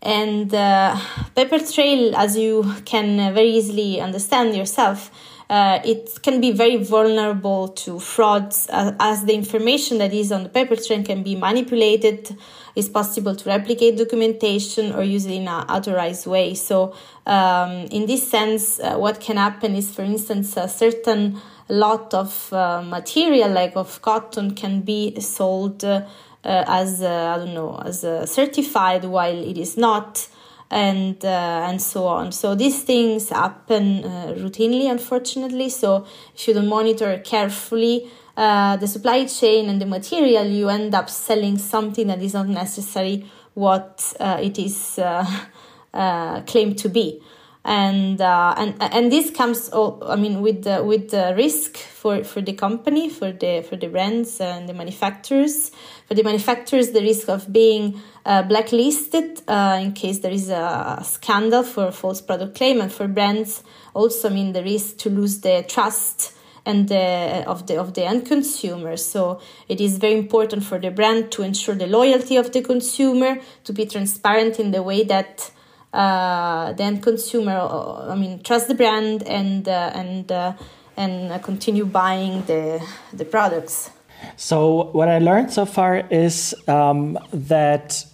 and 0.02 0.52
uh, 0.54 0.98
paper 1.34 1.58
trail, 1.58 2.14
as 2.16 2.36
you 2.36 2.74
can 2.84 3.32
very 3.32 3.50
easily 3.50 4.00
understand 4.00 4.54
yourself, 4.54 5.10
uh, 5.50 5.80
it 5.84 6.18
can 6.22 6.40
be 6.40 6.50
very 6.52 6.76
vulnerable 6.76 7.68
to 7.68 7.98
frauds 7.98 8.68
uh, 8.70 8.92
as 9.00 9.24
the 9.24 9.34
information 9.34 9.98
that 9.98 10.12
is 10.12 10.30
on 10.30 10.42
the 10.42 10.48
paper 10.48 10.76
trail 10.76 11.02
can 11.02 11.22
be 11.22 11.34
manipulated 11.34 12.36
it's 12.78 12.88
possible 12.88 13.34
to 13.34 13.48
replicate 13.48 13.98
documentation 13.98 14.92
or 14.92 15.02
use 15.02 15.26
it 15.26 15.32
in 15.32 15.48
an 15.48 15.64
authorized 15.68 16.26
way 16.26 16.54
so 16.54 16.94
um, 17.26 17.72
in 17.90 18.06
this 18.06 18.30
sense 18.30 18.78
uh, 18.80 18.96
what 18.96 19.20
can 19.20 19.36
happen 19.36 19.74
is 19.74 19.92
for 19.94 20.02
instance 20.02 20.56
a 20.56 20.68
certain 20.68 21.40
lot 21.68 22.14
of 22.14 22.52
uh, 22.52 22.80
material 22.82 23.50
like 23.50 23.74
of 23.76 24.00
cotton 24.00 24.54
can 24.54 24.80
be 24.80 25.20
sold 25.20 25.84
uh, 25.84 26.02
as 26.44 27.02
i 27.02 27.36
don't 27.36 27.52
know 27.52 27.76
as 27.84 28.00
certified 28.30 29.04
while 29.04 29.38
it 29.50 29.58
is 29.58 29.76
not 29.76 30.28
and 30.70 31.24
uh, 31.24 31.66
and 31.68 31.80
so 31.80 32.06
on. 32.06 32.32
So 32.32 32.54
these 32.54 32.82
things 32.82 33.30
happen 33.30 34.04
uh, 34.04 34.34
routinely, 34.36 34.90
unfortunately. 34.90 35.70
So 35.70 36.06
if 36.34 36.46
you 36.46 36.54
don't 36.54 36.68
monitor 36.68 37.18
carefully 37.24 38.10
uh, 38.38 38.76
the 38.76 38.86
supply 38.86 39.24
chain 39.24 39.68
and 39.68 39.80
the 39.80 39.86
material, 39.86 40.46
you 40.46 40.68
end 40.68 40.94
up 40.94 41.10
selling 41.10 41.58
something 41.58 42.06
that 42.06 42.22
is 42.22 42.34
not 42.34 42.46
necessarily 42.46 43.26
what 43.54 44.14
uh, 44.20 44.38
it 44.40 44.60
is 44.60 44.96
uh, 45.00 45.26
uh, 45.92 46.40
claimed 46.42 46.78
to 46.78 46.88
be. 46.88 47.20
And 47.64 48.20
and 48.20 48.76
and 48.80 49.10
this 49.12 49.30
comes 49.30 49.68
all, 49.70 50.02
I 50.06 50.14
mean 50.14 50.40
with 50.40 50.62
the 50.62 50.84
with 50.84 51.10
the 51.10 51.34
risk 51.36 51.76
for 51.76 52.22
for 52.22 52.40
the 52.40 52.52
company 52.52 53.10
for 53.10 53.32
the 53.32 53.66
for 53.68 53.76
the 53.76 53.88
brands 53.88 54.40
and 54.40 54.68
the 54.68 54.72
manufacturers. 54.72 55.72
For 56.06 56.14
the 56.14 56.22
manufacturers 56.22 56.92
the 56.92 57.02
risk 57.02 57.28
of 57.28 57.52
being 57.52 58.00
blacklisted 58.24 59.42
in 59.48 59.92
case 59.92 60.20
there 60.20 60.30
is 60.30 60.48
a 60.48 61.02
scandal 61.04 61.64
for 61.64 61.90
false 61.90 62.22
product 62.22 62.54
claim. 62.54 62.80
And 62.80 62.90
for 62.90 63.08
brands 63.08 63.64
also 63.92 64.30
I 64.30 64.32
mean 64.32 64.52
the 64.52 64.62
risk 64.62 64.98
to 64.98 65.10
lose 65.10 65.40
the 65.40 65.64
trust 65.68 66.37
and 66.68 66.88
the, 66.88 67.44
of 67.46 67.66
the 67.66 67.80
of 67.80 67.94
the 67.94 68.04
end 68.04 68.26
consumer. 68.26 68.96
So 68.96 69.40
it 69.68 69.80
is 69.80 69.98
very 69.98 70.18
important 70.18 70.62
for 70.64 70.78
the 70.78 70.90
brand 70.90 71.32
to 71.32 71.42
ensure 71.42 71.74
the 71.74 71.86
loyalty 71.86 72.36
of 72.36 72.52
the 72.52 72.62
consumer, 72.62 73.40
to 73.64 73.72
be 73.72 73.86
transparent 73.86 74.60
in 74.60 74.70
the 74.70 74.82
way 74.82 75.02
that 75.04 75.50
uh, 75.92 76.72
the 76.74 76.82
end 76.82 77.02
consumer, 77.02 77.56
uh, 77.56 78.12
I 78.12 78.14
mean, 78.14 78.42
trust 78.42 78.68
the 78.68 78.74
brand 78.74 79.22
and 79.22 79.66
uh, 79.66 79.90
and 79.94 80.30
uh, 80.30 80.52
and 80.96 81.42
continue 81.42 81.86
buying 81.86 82.42
the 82.44 82.86
the 83.12 83.24
products. 83.24 83.90
So 84.36 84.90
what 84.92 85.08
I 85.08 85.18
learned 85.18 85.52
so 85.52 85.64
far 85.64 86.04
is 86.10 86.54
um, 86.66 87.18
that 87.32 88.04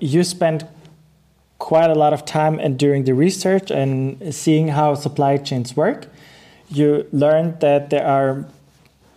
you 0.00 0.24
spend 0.24 0.66
quite 1.58 1.90
a 1.90 1.94
lot 1.94 2.12
of 2.12 2.24
time 2.24 2.58
and 2.58 2.78
during 2.78 3.04
the 3.04 3.14
research 3.14 3.70
and 3.70 4.34
seeing 4.34 4.68
how 4.68 4.94
supply 4.94 5.36
chains 5.36 5.76
work. 5.76 6.08
You 6.70 7.06
learned 7.12 7.60
that 7.60 7.90
there 7.90 8.06
are 8.06 8.46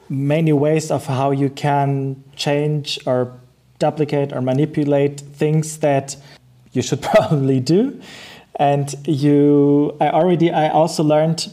many 0.09 0.53
ways 0.53 0.91
of 0.91 1.05
how 1.05 1.31
you 1.31 1.49
can 1.49 2.23
change 2.35 2.99
or 3.05 3.33
duplicate 3.79 4.33
or 4.33 4.41
manipulate 4.41 5.19
things 5.19 5.79
that 5.79 6.15
you 6.71 6.81
should 6.81 7.01
probably 7.11 7.59
do. 7.59 8.01
And 8.55 8.93
you, 9.05 9.97
I 9.99 10.09
already, 10.09 10.51
I 10.51 10.69
also 10.69 11.03
learned 11.03 11.51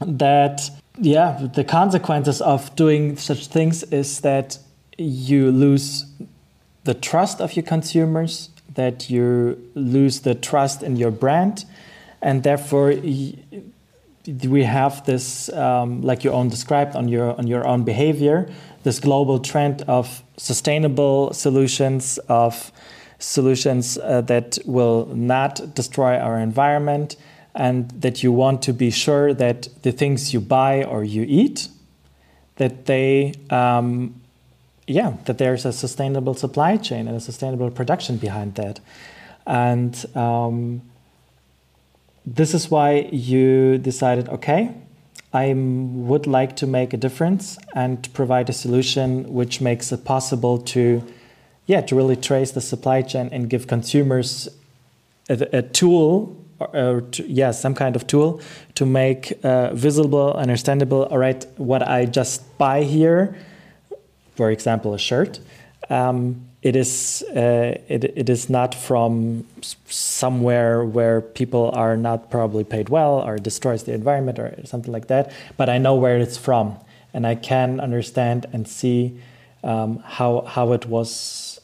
that, 0.00 0.70
yeah, 0.98 1.46
the 1.54 1.64
consequences 1.64 2.40
of 2.40 2.74
doing 2.76 3.16
such 3.16 3.48
things 3.48 3.82
is 3.84 4.20
that 4.20 4.58
you 4.96 5.52
lose 5.52 6.06
the 6.84 6.94
trust 6.94 7.40
of 7.40 7.54
your 7.54 7.64
consumers, 7.64 8.50
that 8.74 9.10
you 9.10 9.70
lose 9.74 10.20
the 10.20 10.34
trust 10.34 10.82
in 10.82 10.96
your 10.96 11.10
brand, 11.10 11.64
and 12.22 12.42
therefore 12.42 12.90
we 14.28 14.64
have 14.64 15.04
this, 15.04 15.48
um, 15.52 16.02
like 16.02 16.24
you 16.24 16.32
own 16.32 16.48
described 16.48 16.96
on 16.96 17.08
your 17.08 17.36
on 17.38 17.46
your 17.46 17.66
own 17.66 17.84
behavior, 17.84 18.48
this 18.82 19.00
global 19.00 19.38
trend 19.38 19.82
of 19.88 20.22
sustainable 20.36 21.32
solutions, 21.32 22.18
of 22.28 22.72
solutions 23.18 23.98
uh, 23.98 24.20
that 24.22 24.58
will 24.64 25.06
not 25.14 25.74
destroy 25.74 26.16
our 26.18 26.38
environment, 26.38 27.16
and 27.54 27.90
that 28.02 28.22
you 28.22 28.32
want 28.32 28.62
to 28.62 28.72
be 28.72 28.90
sure 28.90 29.34
that 29.34 29.68
the 29.82 29.92
things 29.92 30.32
you 30.32 30.40
buy 30.40 30.84
or 30.84 31.04
you 31.04 31.24
eat, 31.28 31.68
that 32.56 32.86
they 32.86 33.32
um, 33.50 34.14
yeah, 34.86 35.16
that 35.24 35.38
there's 35.38 35.64
a 35.64 35.72
sustainable 35.72 36.34
supply 36.34 36.76
chain 36.76 37.08
and 37.08 37.16
a 37.16 37.20
sustainable 37.20 37.70
production 37.70 38.16
behind 38.16 38.54
that. 38.54 38.80
And 39.46 40.04
um, 40.14 40.82
this 42.34 42.54
is 42.54 42.70
why 42.70 43.08
you 43.12 43.78
decided, 43.78 44.28
okay, 44.28 44.74
I 45.32 45.52
would 45.54 46.26
like 46.26 46.56
to 46.56 46.66
make 46.66 46.92
a 46.92 46.96
difference 46.96 47.58
and 47.74 48.12
provide 48.14 48.48
a 48.48 48.52
solution 48.52 49.32
which 49.32 49.60
makes 49.60 49.92
it 49.92 50.04
possible 50.04 50.58
to, 50.58 51.02
yeah, 51.66 51.80
to 51.82 51.94
really 51.94 52.16
trace 52.16 52.52
the 52.52 52.60
supply 52.60 53.02
chain 53.02 53.28
and 53.30 53.50
give 53.50 53.66
consumers 53.66 54.48
a, 55.28 55.58
a 55.58 55.62
tool 55.62 56.36
or, 56.58 56.76
or 56.76 57.00
to, 57.02 57.26
yeah, 57.26 57.50
some 57.50 57.74
kind 57.74 57.94
of 57.94 58.06
tool 58.06 58.40
to 58.74 58.86
make 58.86 59.32
uh, 59.44 59.74
visible, 59.74 60.32
understandable. 60.32 61.04
All 61.04 61.18
right, 61.18 61.46
what 61.56 61.86
I 61.86 62.06
just 62.06 62.58
buy 62.58 62.82
here 62.84 63.36
for 64.38 64.52
example, 64.52 64.94
a 64.94 64.98
shirt, 64.98 65.40
um, 65.90 66.47
it 66.68 66.76
is 66.76 67.24
uh, 67.34 67.78
it, 67.88 68.04
it 68.04 68.28
is 68.28 68.50
not 68.50 68.74
from 68.74 69.46
somewhere 69.86 70.84
where 70.84 71.22
people 71.22 71.70
are 71.72 71.96
not 71.96 72.30
probably 72.30 72.64
paid 72.64 72.90
well 72.90 73.14
or 73.26 73.38
destroys 73.38 73.84
the 73.84 73.94
environment 73.94 74.38
or 74.38 74.54
something 74.64 74.92
like 74.92 75.06
that. 75.06 75.32
But 75.56 75.70
I 75.70 75.78
know 75.78 75.94
where 75.94 76.18
it's 76.18 76.36
from, 76.36 76.76
and 77.14 77.26
I 77.26 77.36
can 77.36 77.80
understand 77.80 78.44
and 78.52 78.68
see 78.68 79.18
um, 79.64 80.00
how 80.04 80.42
how 80.42 80.72
it 80.72 80.84
was 80.84 81.58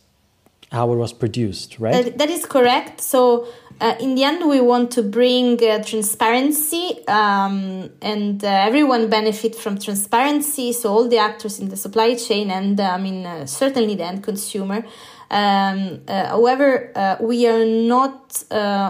how 0.72 0.90
it 0.92 0.96
was 0.96 1.12
produced. 1.12 1.78
Right. 1.78 2.04
that, 2.04 2.18
that 2.18 2.30
is 2.30 2.46
correct. 2.46 3.00
So 3.00 3.46
uh, 3.80 3.96
in 4.00 4.14
the 4.14 4.22
end, 4.24 4.48
we 4.48 4.60
want 4.60 4.90
to 4.92 5.02
bring 5.02 5.62
uh, 5.62 5.82
transparency, 5.82 7.06
um, 7.08 7.90
and 8.00 8.44
uh, 8.44 8.48
everyone 8.48 9.10
benefit 9.10 9.54
from 9.54 9.78
transparency. 9.78 10.72
So 10.72 10.92
all 10.92 11.08
the 11.08 11.18
actors 11.18 11.58
in 11.58 11.68
the 11.68 11.76
supply 11.76 12.14
chain, 12.14 12.50
and 12.50 12.78
uh, 12.78 12.84
I 12.84 12.98
mean 12.98 13.26
uh, 13.26 13.46
certainly 13.46 13.96
the 13.96 14.04
end 14.04 14.22
consumer. 14.22 14.84
Um, 15.30 16.02
uh, 16.06 16.28
however, 16.28 17.18
we 17.20 17.48
are 17.48 17.64
not 17.64 18.44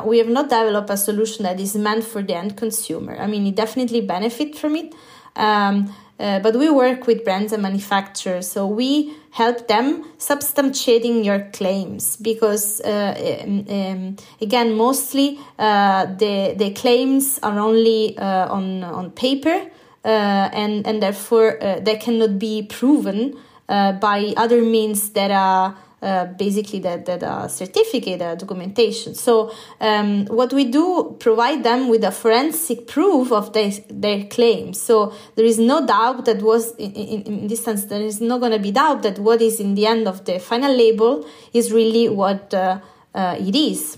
we 0.06 0.18
have 0.18 0.28
not 0.28 0.50
developed 0.50 0.90
a 0.90 0.96
solution 0.96 1.44
that 1.44 1.58
is 1.60 1.74
meant 1.76 2.04
for 2.04 2.22
the 2.22 2.34
end 2.34 2.56
consumer. 2.56 3.16
I 3.18 3.26
mean, 3.26 3.46
it 3.46 3.54
definitely 3.54 4.02
benefit 4.02 4.56
from 4.56 4.76
it. 4.76 4.94
Um, 5.36 5.94
uh, 6.18 6.38
but 6.38 6.54
we 6.54 6.70
work 6.70 7.08
with 7.08 7.24
brands 7.24 7.52
and 7.52 7.62
manufacturers, 7.62 8.48
so 8.48 8.68
we 8.68 9.14
help 9.32 9.66
them 9.66 10.04
substantiating 10.16 11.24
your 11.24 11.40
claims 11.52 12.16
because, 12.16 12.80
uh, 12.82 13.40
um, 13.42 13.66
um, 13.68 14.16
again, 14.40 14.76
mostly 14.76 15.40
uh, 15.58 16.06
the 16.06 16.54
the 16.56 16.70
claims 16.70 17.40
are 17.42 17.58
only 17.58 18.16
uh, 18.16 18.46
on 18.48 18.84
on 18.84 19.10
paper, 19.10 19.66
uh, 20.04 20.48
and 20.52 20.86
and 20.86 21.02
therefore 21.02 21.58
they 21.82 21.96
cannot 21.96 22.38
be 22.38 22.62
proven 22.62 23.36
by 23.66 24.34
other 24.36 24.62
means 24.62 25.10
that 25.10 25.32
are 25.32 25.74
uh, 26.04 26.26
basically 26.26 26.80
that 26.80 27.06
that 27.06 27.22
uh, 27.22 27.48
certificate 27.48 28.20
uh, 28.20 28.34
documentation. 28.34 29.14
So 29.14 29.50
um, 29.80 30.26
what 30.26 30.52
we 30.52 30.66
do 30.66 31.16
provide 31.18 31.64
them 31.64 31.88
with 31.88 32.04
a 32.04 32.10
forensic 32.10 32.86
proof 32.86 33.32
of 33.32 33.54
their, 33.54 33.70
their 33.88 34.24
claims. 34.24 34.78
So 34.80 35.14
there 35.36 35.46
is 35.46 35.58
no 35.58 35.86
doubt 35.86 36.26
that 36.26 36.42
was 36.42 36.74
in, 36.76 36.92
in, 36.92 37.22
in 37.22 37.46
this 37.46 37.64
sense 37.64 37.86
there 37.86 38.02
is 38.02 38.20
not 38.20 38.40
going 38.40 38.52
to 38.52 38.58
be 38.58 38.70
doubt 38.70 39.02
that 39.02 39.18
what 39.18 39.40
is 39.40 39.60
in 39.60 39.76
the 39.76 39.86
end 39.86 40.06
of 40.06 40.26
the 40.26 40.38
final 40.38 40.76
label 40.76 41.26
is 41.54 41.72
really 41.72 42.10
what 42.10 42.52
uh, 42.52 42.80
uh, 43.14 43.36
it 43.38 43.56
is. 43.56 43.96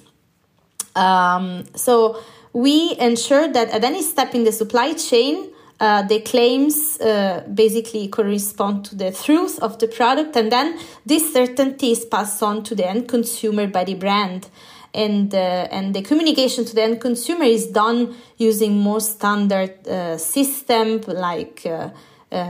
Um, 0.94 1.64
so 1.74 2.22
we 2.52 2.96
ensure 3.00 3.48
that 3.48 3.70
at 3.70 3.82
any 3.82 4.02
step 4.02 4.32
in 4.32 4.44
the 4.44 4.52
supply 4.52 4.94
chain 4.94 5.50
uh, 5.78 6.02
the 6.02 6.20
claims 6.20 6.98
uh, 7.00 7.44
basically 7.52 8.08
correspond 8.08 8.84
to 8.86 8.96
the 8.96 9.12
truth 9.12 9.58
of 9.60 9.78
the 9.78 9.88
product, 9.88 10.36
and 10.36 10.50
then 10.50 10.78
this 11.04 11.32
certainty 11.32 11.92
is 11.92 12.04
passed 12.04 12.42
on 12.42 12.62
to 12.64 12.74
the 12.74 12.88
end 12.88 13.08
consumer 13.08 13.66
by 13.66 13.84
the 13.84 13.94
brand. 13.94 14.48
And, 14.94 15.34
uh, 15.34 15.68
and 15.70 15.94
the 15.94 16.00
communication 16.00 16.64
to 16.64 16.74
the 16.74 16.82
end 16.82 17.02
consumer 17.02 17.44
is 17.44 17.66
done 17.66 18.16
using 18.38 18.78
more 18.78 19.00
standard 19.00 19.86
uh, 19.86 20.16
system 20.16 21.02
like 21.06 21.66
uh, 21.66 21.90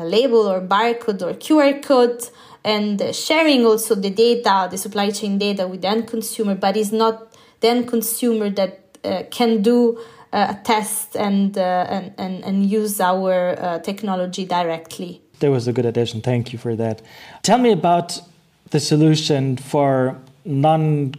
label 0.05 0.47
or 0.47 0.61
barcode 0.61 1.23
or 1.23 1.35
QR 1.35 1.83
code 1.83 2.23
and 2.65 3.15
sharing 3.15 3.65
also 3.65 3.95
the 3.95 4.11
data, 4.11 4.69
the 4.71 4.79
supply 4.79 5.11
chain 5.11 5.39
data 5.39 5.67
with 5.67 5.83
the 5.83 5.89
end 5.89 6.07
consumer, 6.07 6.55
but 6.55 6.77
it's 6.77 6.93
not 6.93 7.33
the 7.61 7.69
end 7.69 7.89
consumer 7.89 8.51
that 8.51 8.99
uh, 9.05 9.23
can 9.31 9.63
do 9.63 9.99
test 10.65 11.17
and, 11.17 11.57
uh, 11.57 11.87
and, 11.89 12.13
and, 12.19 12.45
and 12.45 12.67
use 12.67 13.01
our 13.01 13.57
uh, 13.59 13.79
technology 13.81 14.45
directly. 14.45 15.23
That 15.41 15.51
was 15.51 15.69
a 15.69 15.73
good 15.73 15.87
addition. 15.87 16.21
Thank 16.21 16.53
you 16.53 16.59
for 16.59 16.75
that. 16.77 17.03
Tell 17.43 17.59
me 17.59 17.73
about 17.73 18.21
the 18.71 18.81
solution 18.81 19.57
for 19.57 20.17
non 20.45 21.15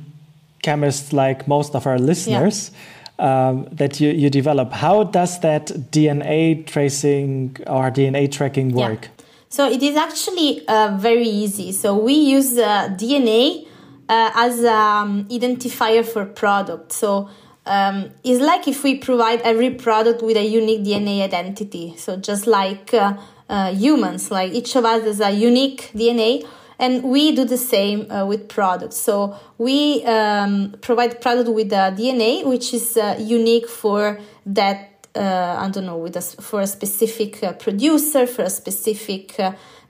chemists 0.61 1.13
like 1.13 1.47
most 1.47 1.75
of 1.75 1.85
our 1.87 1.99
listeners. 1.99 2.71
Yeah. 2.71 2.77
Um, 3.19 3.67
that 3.71 3.99
you, 3.99 4.11
you 4.11 4.29
develop. 4.29 4.71
How 4.71 5.03
does 5.03 5.39
that 5.39 5.69
DNA 5.89 6.67
tracing 6.67 7.57
or 7.65 7.89
DNA 7.89 8.31
tracking 8.31 8.73
work? 8.73 9.05
Yeah. 9.05 9.25
So 9.49 9.67
it 9.67 9.81
is 9.81 9.95
actually 9.95 10.67
uh, 10.67 10.95
very 10.99 11.27
easy. 11.27 11.71
So 11.71 11.97
we 11.97 12.13
use 12.13 12.59
uh, 12.59 12.89
DNA 12.89 13.65
uh, 14.07 14.31
as 14.35 14.59
an 14.59 14.67
um, 14.67 15.25
identifier 15.29 16.05
for 16.05 16.25
product. 16.25 16.91
So 16.91 17.29
um, 17.67 18.11
it's 18.23 18.41
like 18.41 18.67
if 18.67 18.83
we 18.83 18.97
provide 18.97 19.41
every 19.41 19.71
product 19.71 20.21
with 20.21 20.37
a 20.37 20.43
unique 20.43 20.83
DNA 20.83 21.21
identity. 21.21 21.95
So 21.97 22.17
just 22.17 22.47
like 22.47 22.93
uh, 22.93 23.17
uh, 23.49 23.73
humans, 23.73 24.31
like 24.31 24.53
each 24.53 24.75
of 24.75 24.85
us 24.85 25.03
has 25.03 25.19
a 25.19 25.31
unique 25.31 25.91
DNA, 25.93 26.47
and 26.79 27.03
we 27.03 27.35
do 27.35 27.43
the 27.45 27.57
same 27.57 28.09
uh, 28.11 28.25
with 28.25 28.47
products. 28.49 28.97
So 28.97 29.35
we 29.57 30.03
um, 30.05 30.75
provide 30.81 31.21
product 31.21 31.49
with 31.49 31.71
a 31.73 31.93
DNA 31.97 32.45
which 32.45 32.73
is 32.73 32.97
uh, 32.97 33.15
unique 33.19 33.67
for 33.67 34.19
that. 34.45 34.93
Uh, 35.15 35.57
I 35.59 35.69
don't 35.69 35.87
know, 35.87 35.97
with 35.97 36.15
a, 36.15 36.21
for 36.21 36.61
a 36.61 36.67
specific 36.67 37.41
uh, 37.41 37.53
producer, 37.53 38.27
for 38.27 38.43
a 38.43 38.51
specific 38.51 39.35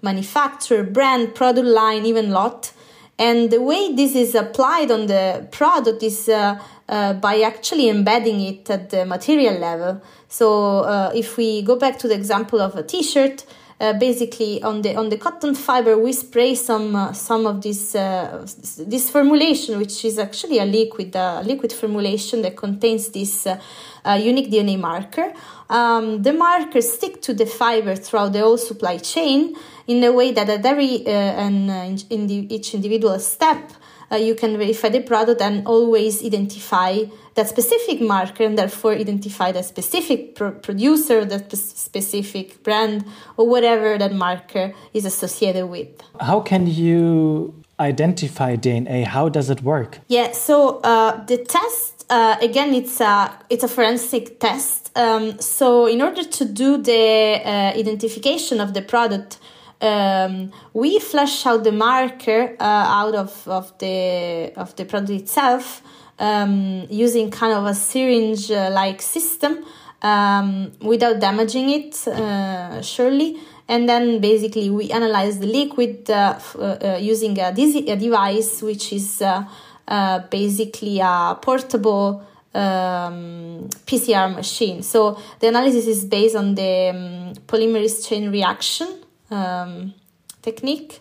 manufacturer, 0.01 0.83
brand, 0.83 1.35
product 1.35 1.67
line, 1.67 2.05
even 2.05 2.31
lot. 2.31 2.71
And 3.19 3.49
the 3.49 3.61
way 3.61 3.93
this 3.93 4.15
is 4.15 4.35
applied 4.35 4.91
on 4.91 5.07
the 5.07 5.47
product 5.51 6.03
is 6.03 6.29
uh, 6.29 6.61
uh, 6.89 7.13
by 7.13 7.41
actually 7.41 7.89
embedding 7.89 8.41
it 8.41 8.69
at 8.69 8.89
the 8.89 9.05
material 9.05 9.55
level. 9.55 10.01
So 10.29 10.79
uh, 10.79 11.11
if 11.13 11.37
we 11.37 11.61
go 11.61 11.75
back 11.75 11.97
to 11.99 12.07
the 12.07 12.15
example 12.15 12.61
of 12.61 12.75
a 12.75 12.83
t-shirt, 12.83 13.45
uh, 13.79 13.93
basically 13.93 14.61
on 14.63 14.81
the 14.81 14.95
on 14.95 15.09
the 15.09 15.17
cotton 15.17 15.53
fiber 15.53 15.97
we 15.97 16.11
spray 16.11 16.55
some 16.55 16.95
uh, 16.95 17.13
some 17.13 17.45
of 17.45 17.61
this 17.61 17.93
uh, 17.93 18.45
this 18.87 19.09
formulation 19.09 19.77
which 19.77 20.03
is 20.03 20.17
actually 20.17 20.57
a 20.57 20.65
liquid 20.65 21.15
a 21.15 21.43
liquid 21.43 21.71
formulation 21.71 22.41
that 22.41 22.57
contains 22.57 23.09
this 23.09 23.45
uh, 23.45 23.59
uh, 24.05 24.13
unique 24.13 24.49
DNA 24.49 24.79
marker. 24.79 25.33
Um, 25.69 26.23
the 26.23 26.33
markers 26.33 26.91
stick 26.91 27.21
to 27.23 27.33
the 27.33 27.45
fiber 27.45 27.95
throughout 27.95 28.33
the 28.33 28.39
whole 28.39 28.57
supply 28.57 28.97
chain 28.97 29.55
in 29.85 30.03
a 30.03 30.11
way 30.11 30.31
that 30.31 30.49
at 30.49 30.65
every 30.65 31.05
uh, 31.05 31.09
and 31.09 32.03
in 32.09 32.27
the, 32.27 32.55
each 32.55 32.73
individual 32.73 33.19
step 33.19 33.71
uh, 34.11 34.15
you 34.15 34.35
can 34.35 34.57
verify 34.57 34.89
the 34.89 35.01
product 35.01 35.41
and 35.41 35.65
always 35.67 36.23
identify 36.23 37.03
that 37.35 37.47
specific 37.47 38.01
marker 38.01 38.43
and 38.43 38.57
therefore 38.57 38.93
identify 38.93 39.51
that 39.51 39.65
specific 39.65 40.35
pro- 40.35 40.51
producer, 40.51 41.25
that 41.25 41.51
specific 41.55 42.63
brand, 42.63 43.05
or 43.37 43.47
whatever 43.47 43.97
that 43.97 44.13
marker 44.13 44.73
is 44.93 45.05
associated 45.05 45.67
with. 45.67 45.89
How 46.19 46.39
can 46.39 46.67
you 46.67 47.53
identify 47.79 48.55
DNA? 48.55 49.05
How 49.05 49.29
does 49.29 49.49
it 49.49 49.61
work? 49.61 49.99
Yeah, 50.07 50.31
so 50.31 50.79
uh, 50.79 51.23
the 51.25 51.37
test 51.37 51.97
uh, 52.09 52.37
again, 52.41 52.73
it's 52.73 53.01
a 53.01 53.37
it's 53.49 53.63
a 53.63 53.67
forensic 53.67 54.39
test. 54.39 54.97
Um, 54.97 55.39
so 55.39 55.87
in 55.87 56.01
order 56.01 56.23
to 56.23 56.45
do 56.45 56.77
the 56.77 57.41
uh, 57.43 57.77
identification 57.77 58.61
of 58.61 58.73
the 58.73 58.81
product 58.81 59.39
um, 59.81 60.51
we 60.73 60.99
flush 60.99 61.45
out 61.45 61.63
the 61.63 61.71
marker 61.71 62.55
uh, 62.59 62.63
out 62.63 63.15
of, 63.15 63.47
of 63.47 63.77
the 63.77 64.51
of 64.55 64.75
the 64.75 64.85
product 64.85 65.11
itself 65.11 65.81
um, 66.19 66.87
using 66.89 67.29
kind 67.29 67.53
of 67.53 67.65
a 67.65 67.75
syringe 67.75 68.49
like 68.49 69.01
system 69.01 69.63
um, 70.01 70.71
without 70.81 71.19
damaging 71.19 71.69
it 71.69 72.07
uh, 72.07 72.81
surely 72.81 73.39
and 73.67 73.87
then 73.87 74.19
basically 74.19 74.69
we 74.69 74.89
analyze 74.89 75.39
the 75.39 75.47
liquid 75.47 76.09
uh, 76.09 76.39
uh, 76.57 76.97
using 76.99 77.37
a, 77.39 77.49
a, 77.49 77.95
device 77.95 78.61
which 78.61 78.93
is 78.93 79.21
basically 80.31 80.99
a 80.99 81.37
portable 81.41 82.25
um, 82.55 83.69
PCR 83.85 84.33
machine. 84.33 84.81
So 84.81 85.19
the 85.39 85.49
analysis 85.49 85.85
is 85.85 86.05
based 86.05 86.35
on 86.35 86.55
the 86.55 86.89
um, 86.89 87.33
polymerase 87.45 88.07
chain 88.07 88.31
reaction 88.31 89.03
um, 89.31 89.93
technique, 90.41 90.99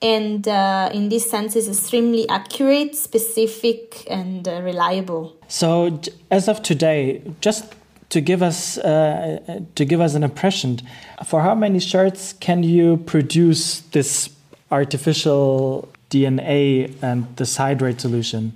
and 0.00 0.46
uh, 0.46 0.90
in 0.92 1.08
this 1.08 1.30
sense 1.30 1.56
is 1.56 1.68
extremely 1.68 2.28
accurate, 2.28 2.94
specific, 2.94 4.06
and 4.10 4.46
uh, 4.46 4.60
reliable. 4.62 5.36
So 5.48 6.00
as 6.30 6.48
of 6.48 6.62
today, 6.62 7.22
just 7.40 7.74
to 8.10 8.20
give 8.20 8.42
us 8.42 8.78
uh, 8.78 9.60
to 9.74 9.84
give 9.84 10.00
us 10.00 10.14
an 10.14 10.22
impression, 10.22 10.80
for 11.24 11.42
how 11.42 11.54
many 11.54 11.80
shirts 11.80 12.32
can 12.32 12.62
you 12.62 12.98
produce 12.98 13.80
this 13.92 14.30
artificial 14.70 15.88
DNA 16.10 16.94
and 17.02 17.26
this 17.36 17.56
hydrate 17.56 18.00
solution? 18.00 18.52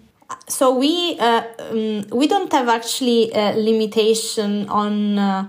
so 0.49 0.75
we 0.75 1.18
uh, 1.18 1.42
um, 1.59 2.04
we 2.11 2.26
don't 2.26 2.52
have 2.52 2.68
actually 2.68 3.30
a 3.32 3.52
limitation 3.56 4.68
on 4.68 5.18
uh, 5.18 5.49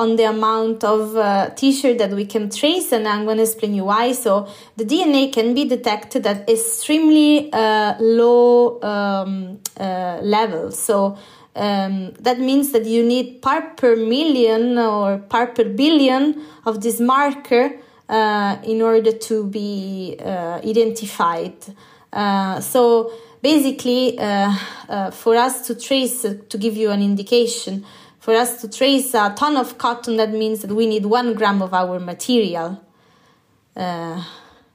on 0.00 0.16
the 0.16 0.24
amount 0.24 0.82
of 0.82 1.14
uh, 1.14 1.50
t-shirt 1.50 1.98
that 1.98 2.10
we 2.20 2.24
can 2.24 2.48
trace 2.48 2.90
and 2.90 3.06
i'm 3.06 3.24
going 3.26 3.36
to 3.36 3.42
explain 3.42 3.74
you 3.74 3.84
why. 3.84 4.12
So 4.12 4.48
the 4.76 4.84
dna 4.84 5.32
can 5.32 5.54
be 5.54 5.64
detected 5.76 6.26
at 6.26 6.48
extremely 6.48 7.52
uh, 7.52 7.94
low 8.00 8.80
um, 8.82 9.60
uh, 9.78 10.18
level. 10.22 10.72
So 10.72 11.18
um, 11.54 12.12
that 12.26 12.38
means 12.38 12.72
that 12.72 12.86
you 12.86 13.02
need 13.04 13.42
part 13.42 13.76
per 13.76 13.94
million 13.94 14.78
or 14.78 15.18
part 15.18 15.54
per 15.54 15.64
billion 15.64 16.42
of 16.64 16.80
this 16.80 16.98
marker 16.98 17.66
uh, 18.08 18.56
in 18.64 18.80
order 18.80 19.12
to 19.12 19.44
be 19.44 20.16
identified. 20.20 21.56
So 22.72 23.12
basically 23.42 24.18
uh, 24.18 24.54
uh, 24.88 25.10
for 25.10 25.36
us 25.36 25.66
to 25.66 25.74
trace 25.74 26.24
uh, 26.24 26.34
to 26.48 26.58
give 26.58 26.76
you 26.76 26.90
an 26.90 27.02
indication 27.02 27.84
for 28.20 28.34
us 28.34 28.60
to 28.60 28.68
trace 28.68 29.14
a 29.14 29.34
ton 29.36 29.56
of 29.56 29.78
cotton 29.78 30.16
that 30.18 30.30
means 30.30 30.60
that 30.60 30.72
we 30.72 30.86
need 30.86 31.06
one 31.06 31.34
gram 31.34 31.60
of 31.60 31.74
our 31.74 31.98
material. 31.98 32.80
Uh, 33.74 34.22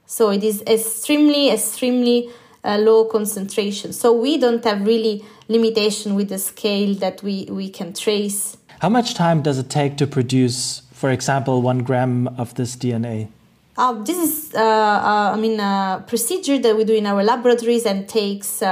so 0.04 0.30
it 0.30 0.44
is 0.44 0.62
extremely 0.66 1.50
extremely 1.50 2.28
uh, 2.64 2.76
low 2.78 3.04
concentration. 3.04 3.92
So 3.92 4.12
we 4.12 4.36
don't 4.36 4.64
have 4.64 4.84
really 4.84 5.24
limitation 5.48 6.16
with 6.16 6.28
the 6.28 6.38
scale 6.38 6.94
that 6.96 7.22
we, 7.22 7.46
we 7.48 7.70
can 7.70 7.92
trace. 7.94 8.56
How 8.80 8.88
much 8.88 9.14
time 9.14 9.42
does 9.42 9.58
it 9.58 9.70
take 9.70 9.96
to 9.98 10.06
produce 10.06 10.82
for 10.92 11.10
example 11.10 11.62
one 11.62 11.82
gram 11.82 12.26
of 12.38 12.54
this 12.54 12.74
dna 12.74 13.28
uh, 13.78 13.92
this 14.04 14.16
is, 14.16 14.54
uh, 14.54 14.58
uh, 14.58 15.32
I 15.34 15.36
mean, 15.36 15.60
a 15.60 16.02
procedure 16.06 16.58
that 16.58 16.74
we 16.74 16.84
do 16.84 16.94
in 16.94 17.04
our 17.04 17.22
laboratories 17.22 17.84
and 17.84 18.08
takes, 18.08 18.62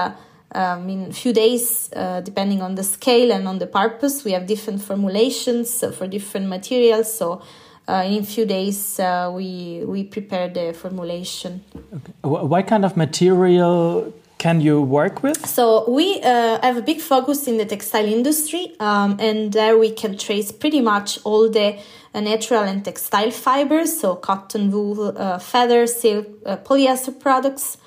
uh, 0.55 0.77
I 0.79 0.81
mean, 0.81 1.07
a 1.11 1.13
few 1.13 1.33
days, 1.33 1.91
uh, 1.97 2.21
depending 2.21 2.63
on 2.63 2.75
the 2.75 2.85
scale 2.85 3.33
and 3.33 3.49
on 3.49 3.59
the 3.59 3.67
purpose. 3.67 4.25
We 4.25 4.33
have 4.33 4.47
different 4.47 4.83
formulations 4.83 5.85
for 5.97 6.07
different 6.07 6.49
materials, 6.49 7.13
so 7.13 7.43
uh, 7.89 8.05
in 8.07 8.23
a 8.23 8.27
few 8.27 8.47
days 8.47 9.01
we 9.33 9.83
we 9.85 10.05
prepare 10.05 10.49
the 10.49 10.73
formulation. 10.73 11.65
Okay. 11.93 12.13
What 12.23 12.67
kind 12.67 12.85
of 12.85 12.97
material 12.97 14.13
can 14.45 14.61
you 14.61 14.83
work 14.83 15.23
with? 15.23 15.47
So 15.47 15.89
we 15.89 16.21
uh, 16.21 16.61
have 16.61 16.77
a 16.77 16.83
big 16.83 17.01
focus 17.01 17.49
in 17.49 17.57
the 17.57 17.65
textile 17.65 18.05
industry, 18.05 18.77
um, 18.79 19.17
and 19.19 19.51
there 19.53 19.79
we 19.79 19.91
can 19.91 20.19
trace 20.19 20.53
pretty 20.53 20.83
much 20.83 21.19
all 21.25 21.49
the 21.49 21.79
uh, 22.15 22.21
natural 22.21 22.63
and 22.63 22.85
textile 22.85 23.31
fibers, 23.31 24.01
so 24.01 24.15
cotton, 24.17 24.71
wool, 24.71 25.17
uh, 25.17 25.39
feather, 25.39 25.87
silk, 25.87 26.27
uh, 26.45 26.59
polyester 26.59 27.19
products. 27.19 27.79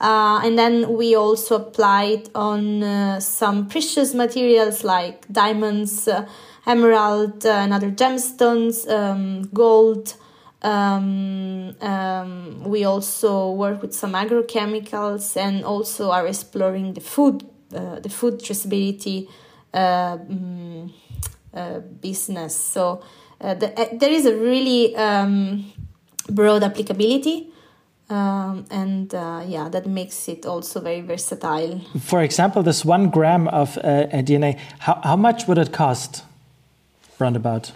Uh, 0.00 0.40
and 0.42 0.58
then 0.58 0.96
we 0.96 1.14
also 1.14 1.56
applied 1.56 2.30
on 2.34 2.82
uh, 2.82 3.20
some 3.20 3.68
precious 3.68 4.14
materials 4.14 4.82
like 4.82 5.30
diamonds, 5.30 6.08
emerald, 6.66 7.44
and 7.44 7.72
other 7.72 7.90
gemstones, 7.90 8.90
um, 8.90 9.42
gold. 9.52 10.14
Um, 10.62 11.74
um, 11.80 12.64
we 12.64 12.84
also 12.84 13.52
work 13.52 13.82
with 13.82 13.94
some 13.94 14.12
agrochemicals 14.12 15.36
and 15.36 15.64
also 15.64 16.10
are 16.10 16.26
exploring 16.26 16.94
the 16.94 17.00
food, 17.00 17.44
uh, 17.74 18.00
the 18.00 18.08
food 18.08 18.40
traceability 18.40 19.28
uh, 19.72 20.18
uh, 21.54 21.80
business. 22.00 22.54
So 22.54 23.02
uh, 23.40 23.54
the, 23.54 23.78
uh, 23.80 23.86
there 23.92 24.10
is 24.10 24.26
a 24.26 24.36
really 24.36 24.94
um, 24.96 25.72
broad 26.28 26.62
applicability. 26.62 27.52
Um, 28.10 28.66
and 28.70 29.14
uh, 29.14 29.44
yeah, 29.46 29.68
that 29.68 29.86
makes 29.86 30.28
it 30.28 30.44
also 30.44 30.80
very 30.80 31.00
versatile. 31.00 31.80
For 32.00 32.22
example, 32.22 32.62
this 32.62 32.84
one 32.84 33.08
gram 33.10 33.46
of 33.48 33.74
DNA, 33.76 34.58
how, 34.80 35.00
how 35.04 35.16
much 35.16 35.46
would 35.46 35.58
it 35.58 35.72
cost, 35.72 36.24
roundabout? 37.20 37.72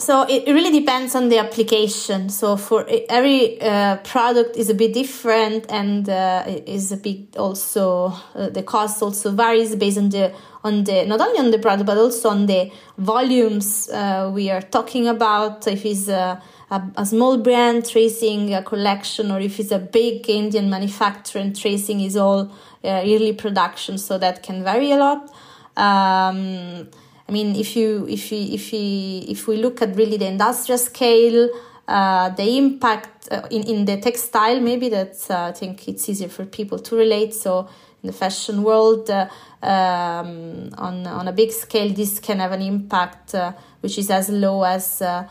So 0.00 0.22
it 0.22 0.46
really 0.46 0.70
depends 0.80 1.14
on 1.14 1.28
the 1.28 1.36
application. 1.38 2.30
So 2.30 2.56
for 2.56 2.86
every 3.10 3.60
uh, 3.60 3.96
product 3.98 4.56
is 4.56 4.70
a 4.70 4.74
bit 4.74 4.94
different, 4.94 5.66
and 5.70 6.08
uh, 6.08 6.44
is 6.46 6.90
a 6.90 6.96
bit 6.96 7.36
also 7.36 8.14
uh, 8.34 8.48
the 8.48 8.62
cost 8.62 9.02
also 9.02 9.30
varies 9.30 9.76
based 9.76 9.98
on 9.98 10.08
the 10.08 10.32
on 10.62 10.84
the 10.84 11.04
not 11.06 11.20
only 11.20 11.38
on 11.38 11.50
the 11.50 11.58
product 11.58 11.86
but 11.86 11.96
also 11.96 12.28
on 12.28 12.46
the 12.46 12.70
volumes 12.98 13.88
uh, 13.90 14.30
we 14.32 14.50
are 14.50 14.62
talking 14.62 15.08
about. 15.08 15.66
If 15.66 15.84
it's 15.84 16.08
a, 16.08 16.40
a, 16.70 16.82
a, 16.96 17.06
small 17.06 17.38
brand 17.38 17.88
tracing 17.88 18.54
a 18.54 18.62
collection, 18.62 19.30
or 19.30 19.40
if 19.40 19.58
it's 19.58 19.72
a 19.72 19.78
big 19.78 20.28
Indian 20.28 20.68
manufacturer 20.68 21.40
and 21.40 21.58
tracing 21.58 22.00
is 22.00 22.16
all 22.16 22.50
uh, 22.84 23.02
yearly 23.04 23.32
production, 23.32 23.98
so 23.98 24.18
that 24.18 24.42
can 24.42 24.62
vary 24.62 24.92
a 24.92 24.96
lot. 24.96 25.30
Um, 25.76 26.88
I 27.28 27.32
mean, 27.32 27.56
if 27.56 27.76
you 27.76 28.06
if 28.08 28.32
you 28.32 28.54
if 28.54 28.72
you 28.72 29.24
if 29.28 29.46
we 29.46 29.56
look 29.56 29.80
at 29.82 29.96
really 29.96 30.16
the 30.16 30.26
industrial 30.26 30.78
scale, 30.78 31.48
uh, 31.88 32.28
the 32.30 32.58
impact 32.58 33.28
uh, 33.30 33.46
in 33.50 33.62
in 33.62 33.84
the 33.84 33.96
textile, 33.98 34.60
maybe 34.60 34.88
that's 34.88 35.30
uh, 35.30 35.44
I 35.44 35.52
think 35.52 35.88
it's 35.88 36.08
easier 36.08 36.28
for 36.28 36.44
people 36.44 36.78
to 36.80 36.96
relate. 36.96 37.32
So 37.32 37.68
in 38.02 38.06
the 38.06 38.12
fashion 38.12 38.62
world, 38.62 39.10
uh, 39.10 39.28
um, 39.62 40.70
on 40.78 41.06
on 41.06 41.28
a 41.28 41.32
big 41.32 41.52
scale, 41.52 41.92
this 41.92 42.20
can 42.20 42.38
have 42.38 42.52
an 42.52 42.62
impact 42.62 43.34
uh, 43.34 43.52
which 43.80 43.98
is 43.98 44.10
as 44.10 44.28
low 44.28 44.62
as 44.62 45.02
uh, 45.02 45.24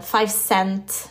five 0.00 0.30
cent, 0.30 1.10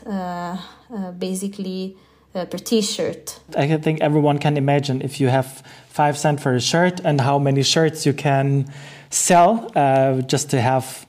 basically. 1.20 1.96
per 2.34 2.58
t-shirt. 2.64 3.42
I 3.58 3.78
think 3.78 4.00
everyone 4.00 4.40
can 4.40 4.56
imagine 4.56 5.02
if 5.02 5.20
you 5.20 5.30
have 5.30 5.62
five 5.90 6.18
cent 6.18 6.40
for 6.40 6.56
a 6.56 6.62
shirt 6.62 7.02
and 7.04 7.20
how 7.20 7.38
many 7.38 7.64
shirts 7.64 8.06
you 8.06 8.14
can 8.14 8.66
sell 9.10 9.70
uh, 9.76 10.22
just 10.22 10.50
to 10.50 10.62
have 10.62 11.06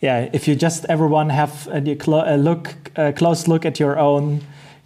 yeah 0.00 0.28
if 0.32 0.46
you 0.46 0.54
just 0.54 0.84
everyone 0.88 1.30
have 1.30 1.66
a, 1.68 1.80
a 1.80 2.36
look 2.36 2.74
a 2.96 3.12
close 3.12 3.48
look 3.48 3.64
at 3.64 3.80
your 3.80 3.98
own 3.98 4.40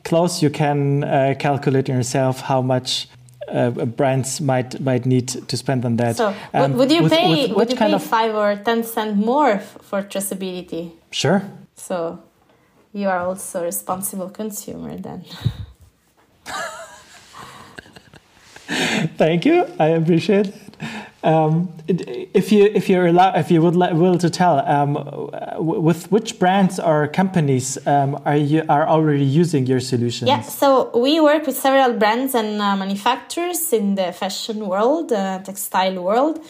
clothes 0.05 0.43
you 0.43 0.51
can 0.51 1.05
uh, 1.05 1.35
calculate 1.39 1.89
yourself 1.89 2.41
how 2.41 2.63
much 2.63 3.09
uh, 3.49 3.71
brands 3.71 4.41
might 4.41 4.81
might 4.81 5.07
need 5.07 5.29
to 5.29 5.57
spend 5.57 5.85
on 5.85 5.97
that. 5.97 6.17
So, 6.17 6.35
um, 6.55 6.77
would 6.77 6.91
you 6.91 7.03
with, 7.03 7.13
pay 7.13 7.47
with, 7.47 7.57
would 7.57 7.71
you 7.71 7.77
pay 7.77 7.99
five 7.99 8.35
or 8.35 8.57
ten 8.57 8.83
cent 8.85 9.17
more 9.17 9.59
for 9.59 10.03
traceability? 10.03 10.93
Sure. 11.11 11.43
So, 11.75 12.23
you 12.93 13.09
are 13.09 13.21
also 13.21 13.61
a 13.61 13.65
responsible 13.65 14.31
consumer 14.31 14.97
then. 14.97 15.25
Thank 19.17 19.45
you. 19.45 19.67
I 19.79 19.89
appreciate. 19.89 20.53
Um, 21.25 21.73
if 21.87 22.51
you 22.51 22.65
if 22.75 22.89
you're 22.89 23.07
allowed, 23.07 23.39
if 23.39 23.49
you 23.49 23.63
would 23.63 23.77
like 23.77 23.95
will 23.95 24.19
to 24.19 24.29
tell, 24.29 24.59
um, 24.67 24.95
with 25.57 26.11
which 26.11 26.41
brands 26.41 26.81
or 26.81 27.07
companies 27.07 27.79
um, 27.87 28.21
are 28.25 28.37
you 28.37 28.65
are 28.69 28.89
already 28.89 29.25
using 29.25 29.65
your 29.67 29.79
solutions? 29.79 30.29
Yeah, 30.29 30.41
so 30.43 30.91
we 30.99 31.21
work 31.21 31.47
with 31.47 31.57
several 31.57 31.97
brands 31.97 32.35
and 32.35 32.61
uh, 32.61 32.75
manufacturers 32.75 33.73
in 33.73 33.95
the 33.95 34.13
fashion 34.13 34.67
world, 34.67 35.13
uh, 35.13 35.39
textile 35.39 36.03
world. 36.03 36.41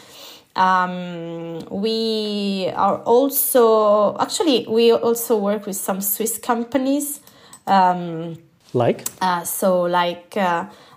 Um, 0.57 1.61
we 1.71 2.71
are 2.75 2.97
also 3.03 4.17
actually 4.19 4.67
we 4.67 4.91
also 4.93 5.37
work 5.37 5.67
with 5.67 5.77
some 5.77 6.01
Swiss 6.01 6.39
companies. 6.39 7.21
Um, 7.67 8.39
like 8.73 9.05
uh, 9.21 9.45
so 9.45 9.83
like. 9.83 10.35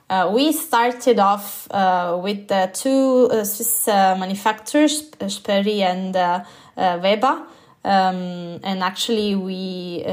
Uh, 0.07 0.31
we 0.31 0.51
started 0.51 1.17
off 1.17 1.67
uh, 1.71 2.19
with 2.21 2.47
the 2.47 2.69
two 2.73 3.27
uh, 3.31 3.43
Swiss 3.43 3.87
uh, 3.87 4.15
manufacturers, 4.19 5.09
Spoerry 5.27 5.81
and 5.81 6.15
uh, 6.15 6.43
Weber. 6.77 7.41
Um, 7.83 8.59
and 8.63 8.83
actually, 8.83 9.35
we 9.35 10.03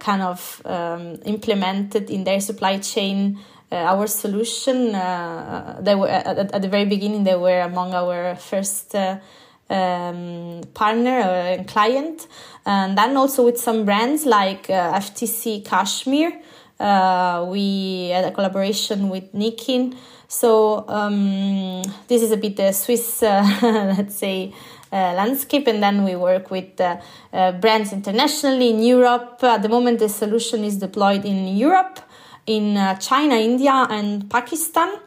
kind 0.00 0.22
of 0.22 0.62
um, 0.64 1.18
implemented 1.24 2.10
in 2.10 2.24
their 2.24 2.40
supply 2.40 2.78
chain 2.78 3.38
our 3.72 4.06
solution. 4.06 4.92
they 4.92 5.94
were 5.94 6.08
at, 6.08 6.54
at, 6.54 6.62
the 6.62 6.68
very 6.68 6.84
beginning; 6.86 7.24
they 7.24 7.36
were 7.36 7.60
among 7.60 7.92
our 7.94 8.36
first 8.36 8.94
um, 8.94 10.60
partner 10.74 11.18
and 11.18 11.68
client, 11.68 12.26
and 12.64 12.96
then 12.96 13.16
also 13.16 13.44
with 13.44 13.58
some 13.58 13.84
brands 13.84 14.24
like 14.24 14.70
uh, 14.70 14.98
FTC 14.98 15.64
Cashmere. 15.64 16.32
Uh, 16.78 17.46
we 17.48 18.08
had 18.08 18.24
a 18.24 18.32
collaboration 18.32 19.08
with 19.08 19.32
Nikin. 19.32 19.96
So 20.28 20.84
um, 20.88 21.82
this 22.08 22.22
is 22.22 22.32
a 22.32 22.36
bit 22.36 22.56
the 22.56 22.72
Swiss, 22.72 23.22
uh, 23.22 23.42
let's 23.96 24.16
say, 24.16 24.52
uh, 24.92 25.14
landscape, 25.14 25.66
and 25.66 25.82
then 25.82 26.04
we 26.04 26.16
work 26.16 26.50
with 26.50 26.80
uh, 26.80 26.96
uh, 27.32 27.52
brands 27.52 27.92
internationally 27.92 28.70
in 28.70 28.82
Europe. 28.82 29.38
At 29.42 29.62
the 29.62 29.68
moment, 29.68 29.98
the 29.98 30.08
solution 30.08 30.64
is 30.64 30.76
deployed 30.76 31.24
in 31.24 31.56
Europe, 31.56 32.00
in 32.46 32.76
China, 33.00 33.34
India, 33.34 33.86
and 33.90 34.30
Pakistan. 34.30 34.98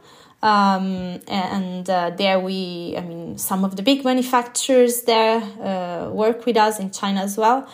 Um, 0.42 1.20
and 1.28 1.90
uh, 1.90 2.12
there 2.12 2.40
we, 2.40 2.96
I 2.98 3.02
mean, 3.02 3.38
some 3.38 3.66
of 3.66 3.76
the 3.76 3.82
big 3.82 4.06
manufacturers 4.06 5.02
there 5.02 5.42
uh, 5.62 6.10
work 6.12 6.46
with 6.46 6.56
us 6.56 6.80
in 6.80 6.92
China 6.92 7.22
as 7.22 7.38
well. 7.38 7.68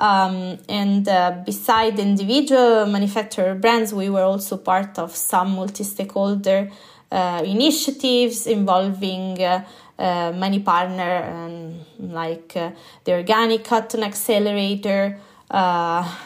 Um, 0.00 0.58
and 0.66 1.06
uh, 1.06 1.42
beside 1.44 1.98
individual 1.98 2.86
manufacturer 2.86 3.54
brands, 3.54 3.92
we 3.92 4.08
were 4.08 4.22
also 4.22 4.56
part 4.56 4.98
of 4.98 5.14
some 5.14 5.56
multi-stakeholder 5.56 6.70
uh, 7.12 7.42
initiatives 7.44 8.46
involving 8.46 9.42
uh, 9.42 9.62
uh, 9.98 10.32
many 10.34 10.60
partners 10.60 11.24
um, 11.28 12.08
like 12.14 12.54
the 12.54 13.12
Organic 13.12 13.64
Cotton 13.64 14.02
Accelerator, 14.02 15.18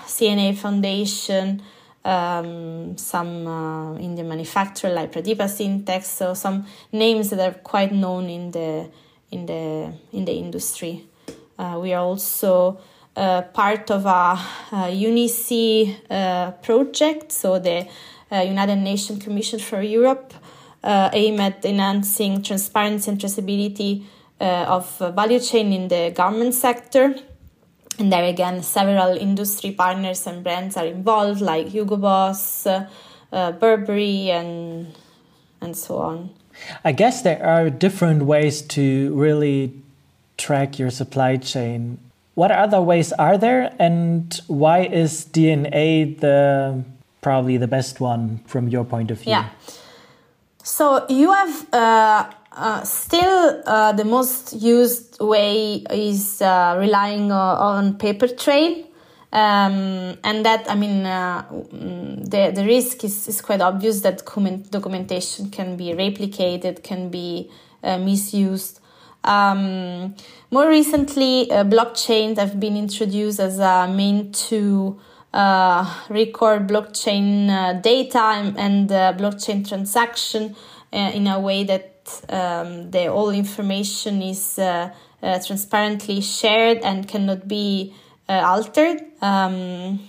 C&A 0.06 0.54
Foundation, 0.54 1.60
um, 2.04 2.96
some 2.96 3.46
uh, 3.46 3.96
Indian 3.98 4.28
manufacturer 4.28 4.90
like 4.90 5.10
Pratibha 5.12 5.48
Syntex, 5.48 6.04
so 6.04 6.34
some 6.34 6.66
names 6.92 7.30
that 7.30 7.40
are 7.40 7.58
quite 7.58 7.92
known 7.92 8.28
in 8.28 8.50
the 8.50 8.88
in 9.30 9.46
the 9.46 9.92
in 10.12 10.24
the 10.24 10.32
industry. 10.32 11.06
Uh, 11.58 11.78
we 11.80 11.92
are 11.92 12.04
also 12.04 12.78
uh, 13.16 13.42
part 13.42 13.90
of 13.90 14.06
a, 14.06 14.38
a 14.72 14.90
UNECE 14.90 15.96
uh, 16.10 16.50
project, 16.62 17.32
so 17.32 17.58
the 17.58 17.86
uh, 18.32 18.40
United 18.40 18.76
Nations 18.76 19.22
Commission 19.22 19.58
for 19.58 19.82
Europe, 19.82 20.34
uh, 20.82 21.10
aim 21.12 21.40
at 21.40 21.64
enhancing 21.64 22.42
transparency 22.42 23.10
and 23.10 23.20
traceability 23.20 24.04
of 24.40 24.98
value 24.98 25.40
chain 25.40 25.72
in 25.72 25.88
the 25.88 26.12
garment 26.14 26.52
sector. 26.52 27.14
And 27.98 28.12
there 28.12 28.24
again 28.24 28.62
several 28.62 29.16
industry 29.16 29.70
partners 29.70 30.26
and 30.26 30.42
brands 30.42 30.76
are 30.76 30.86
involved 30.86 31.40
like 31.40 31.68
hugo 31.68 31.96
boss 31.96 32.66
uh, 32.66 32.88
uh, 33.32 33.52
burberry 33.52 34.30
and 34.30 34.94
and 35.60 35.76
so 35.76 35.98
on. 35.98 36.30
I 36.84 36.92
guess 36.92 37.22
there 37.22 37.44
are 37.44 37.70
different 37.70 38.24
ways 38.24 38.62
to 38.62 39.14
really 39.14 39.72
track 40.36 40.78
your 40.78 40.90
supply 40.90 41.36
chain 41.36 41.98
what 42.34 42.50
other 42.50 42.80
ways 42.80 43.12
are 43.12 43.38
there 43.38 43.74
and 43.78 44.40
why 44.46 44.80
is 44.80 45.26
dna 45.26 46.18
the 46.20 46.84
probably 47.20 47.56
the 47.56 47.68
best 47.68 48.00
one 48.00 48.40
from 48.46 48.68
your 48.68 48.84
point 48.84 49.10
of 49.10 49.18
view 49.18 49.32
yeah 49.32 49.48
so 50.62 51.04
you 51.10 51.30
have 51.30 51.74
uh, 51.74 52.30
uh, 52.56 52.82
still, 52.84 53.62
uh, 53.66 53.92
the 53.92 54.04
most 54.04 54.52
used 54.52 55.20
way 55.20 55.84
is 55.90 56.40
uh, 56.40 56.76
relying 56.78 57.32
on 57.32 57.98
paper 57.98 58.28
trail. 58.28 58.84
Um, 59.32 60.16
and 60.22 60.46
that, 60.46 60.70
I 60.70 60.76
mean, 60.76 61.04
uh, 61.04 61.42
mm, 61.50 62.30
the, 62.30 62.52
the 62.54 62.64
risk 62.64 63.02
is, 63.02 63.26
is 63.26 63.40
quite 63.40 63.60
obvious 63.60 64.02
that 64.02 64.24
documentation 64.70 65.50
can 65.50 65.76
be 65.76 65.92
replicated, 65.92 66.84
can 66.84 67.08
be 67.08 67.50
uh, 67.82 67.98
misused. 67.98 68.78
Um, 69.24 70.14
more 70.50 70.68
recently, 70.68 71.48
blockchains 71.50 72.38
have 72.38 72.60
been 72.60 72.76
introduced 72.76 73.40
as 73.40 73.58
a 73.58 73.88
mean 73.88 74.32
to 74.32 75.00
record 76.08 76.68
blockchain 76.68 77.82
data 77.82 78.20
and, 78.20 78.58
and 78.58 78.88
blockchain 79.18 79.66
transaction 79.68 80.54
in 80.92 81.26
a 81.26 81.40
way 81.40 81.64
that 81.64 81.94
um, 82.28 82.90
the 82.90 83.08
all 83.08 83.30
information 83.30 84.22
is 84.22 84.58
uh, 84.58 84.90
uh, 85.22 85.38
transparently 85.40 86.20
shared 86.20 86.78
and 86.78 87.08
cannot 87.08 87.48
be 87.48 87.94
uh, 88.28 88.42
altered. 88.44 89.00
Um, 89.20 90.06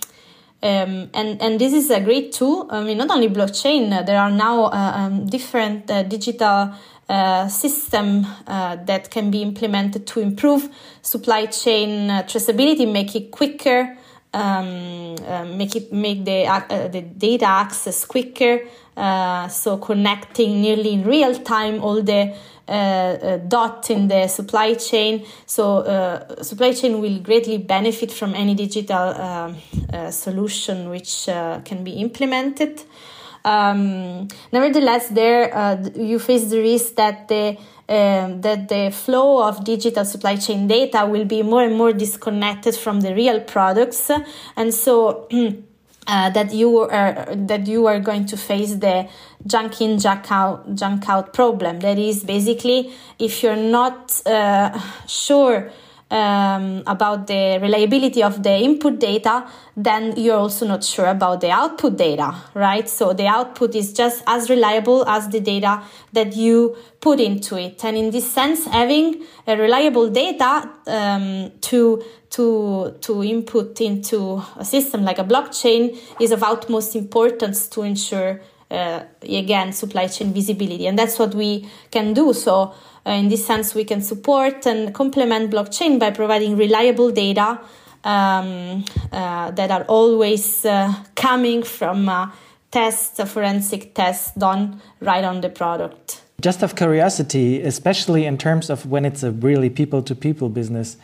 um, 0.62 1.10
and 1.14 1.40
and 1.40 1.60
this 1.60 1.72
is 1.72 1.90
a 1.90 2.00
great 2.00 2.32
tool. 2.32 2.66
I 2.70 2.82
mean, 2.82 2.98
not 2.98 3.10
only 3.10 3.28
blockchain. 3.28 4.06
there 4.06 4.18
are 4.18 4.30
now 4.30 4.64
um, 4.72 5.26
different 5.26 5.86
digital 5.86 6.72
uh, 7.08 7.48
system 7.48 8.26
uh, 8.46 8.76
that 8.84 9.10
can 9.10 9.30
be 9.30 9.42
implemented 9.42 10.06
to 10.06 10.20
improve 10.20 10.68
supply 11.02 11.46
chain 11.46 12.10
uh, 12.10 12.22
traceability, 12.22 12.90
make 12.90 13.14
it 13.14 13.30
quicker, 13.30 13.96
um, 14.34 15.14
make 15.56 15.76
it 15.76 15.92
make 15.92 16.24
the 16.24 16.44
the 16.92 17.00
data 17.00 17.46
access 17.46 18.04
quicker, 18.04 18.60
uh, 18.96 19.48
so 19.48 19.78
connecting 19.78 20.60
nearly 20.60 20.92
in 20.92 21.04
real 21.04 21.34
time 21.34 21.82
all 21.82 22.02
the 22.02 22.34
uh, 22.68 22.72
uh, 22.72 23.36
dot 23.36 23.90
in 23.90 24.08
the 24.08 24.26
supply 24.26 24.74
chain. 24.74 25.24
So 25.46 25.78
uh, 25.78 26.42
supply 26.42 26.72
chain 26.72 27.00
will 27.00 27.20
greatly 27.20 27.58
benefit 27.58 28.10
from 28.10 28.34
any 28.34 28.56
digital 28.56 29.14
um, 29.14 29.56
uh, 29.92 30.10
solution 30.10 30.90
which 30.90 31.28
uh, 31.28 31.60
can 31.64 31.84
be 31.84 31.92
implemented. 31.92 32.82
Um, 33.46 34.26
nevertheless, 34.52 35.08
there 35.08 35.44
you 35.94 36.18
face 36.18 36.50
the 36.50 36.60
risk 36.60 36.96
that 36.96 37.28
the 37.28 37.56
um, 37.88 38.40
that 38.40 38.68
the 38.68 38.90
flow 38.90 39.46
of 39.46 39.64
digital 39.64 40.04
supply 40.04 40.34
chain 40.34 40.66
data 40.66 41.06
will 41.06 41.24
be 41.24 41.44
more 41.44 41.62
and 41.62 41.76
more 41.76 41.92
disconnected 41.92 42.74
from 42.74 43.00
the 43.00 43.14
real 43.14 43.40
products, 43.40 44.10
and 44.56 44.74
so. 44.74 45.28
uh, 46.06 46.30
that 46.30 46.52
you 46.52 46.78
are 46.78 47.26
that 47.34 47.66
you 47.66 47.86
are 47.86 47.98
going 47.98 48.24
to 48.26 48.36
face 48.36 48.74
the 48.76 49.08
junk 49.46 49.80
in 49.80 49.98
junk 49.98 50.30
out 50.30 50.74
junk 50.74 51.08
out 51.08 51.32
problem 51.32 51.80
that 51.80 51.98
is 51.98 52.22
basically 52.24 52.92
if 53.18 53.42
you're 53.42 53.56
not 53.56 54.20
uh, 54.26 54.78
sure 55.06 55.70
um, 56.10 56.82
about 56.86 57.26
the 57.26 57.58
reliability 57.60 58.22
of 58.22 58.42
the 58.42 58.56
input 58.56 59.00
data, 59.00 59.46
then 59.76 60.14
you're 60.16 60.36
also 60.36 60.66
not 60.66 60.84
sure 60.84 61.06
about 61.06 61.40
the 61.40 61.50
output 61.50 61.96
data, 61.96 62.34
right? 62.54 62.88
So 62.88 63.12
the 63.12 63.26
output 63.26 63.74
is 63.74 63.92
just 63.92 64.22
as 64.26 64.48
reliable 64.48 65.04
as 65.08 65.28
the 65.28 65.40
data 65.40 65.82
that 66.12 66.36
you 66.36 66.76
put 67.00 67.18
into 67.18 67.56
it. 67.56 67.84
And 67.84 67.96
in 67.96 68.10
this 68.10 68.30
sense, 68.30 68.66
having 68.66 69.24
a 69.46 69.56
reliable 69.56 70.08
data 70.08 70.70
um, 70.86 71.52
to 71.62 72.02
to 72.30 72.96
to 73.00 73.24
input 73.24 73.80
into 73.80 74.42
a 74.56 74.64
system 74.64 75.04
like 75.04 75.18
a 75.18 75.24
blockchain 75.24 75.96
is 76.20 76.32
of 76.32 76.42
utmost 76.42 76.94
importance 76.94 77.68
to 77.68 77.82
ensure 77.82 78.40
uh, 78.70 79.00
again 79.22 79.72
supply 79.72 80.06
chain 80.06 80.32
visibility, 80.32 80.86
and 80.86 80.98
that's 80.98 81.18
what 81.18 81.34
we 81.34 81.68
can 81.90 82.14
do. 82.14 82.32
So 82.32 82.74
in 83.12 83.28
this 83.28 83.46
sense, 83.46 83.74
we 83.74 83.84
can 83.84 84.02
support 84.02 84.66
and 84.66 84.94
complement 84.94 85.50
blockchain 85.50 85.98
by 85.98 86.10
providing 86.10 86.56
reliable 86.56 87.10
data 87.10 87.60
um, 88.04 88.84
uh, 89.12 89.50
that 89.50 89.70
are 89.70 89.84
always 89.84 90.64
uh, 90.64 90.92
coming 91.14 91.62
from 91.62 92.08
uh, 92.08 92.30
tests, 92.70 93.20
forensic 93.32 93.94
tests 93.94 94.32
done 94.34 94.80
right 95.00 95.24
on 95.24 95.40
the 95.40 95.48
product. 95.48 96.22
Just 96.40 96.62
of 96.62 96.76
curiosity, 96.76 97.62
especially 97.62 98.26
in 98.26 98.36
terms 98.36 98.70
of 98.70 98.86
when 98.86 99.04
it's 99.04 99.22
a 99.22 99.32
really 99.32 99.70
people 99.70 100.02
to 100.02 100.14
people 100.14 100.48
business, 100.48 100.96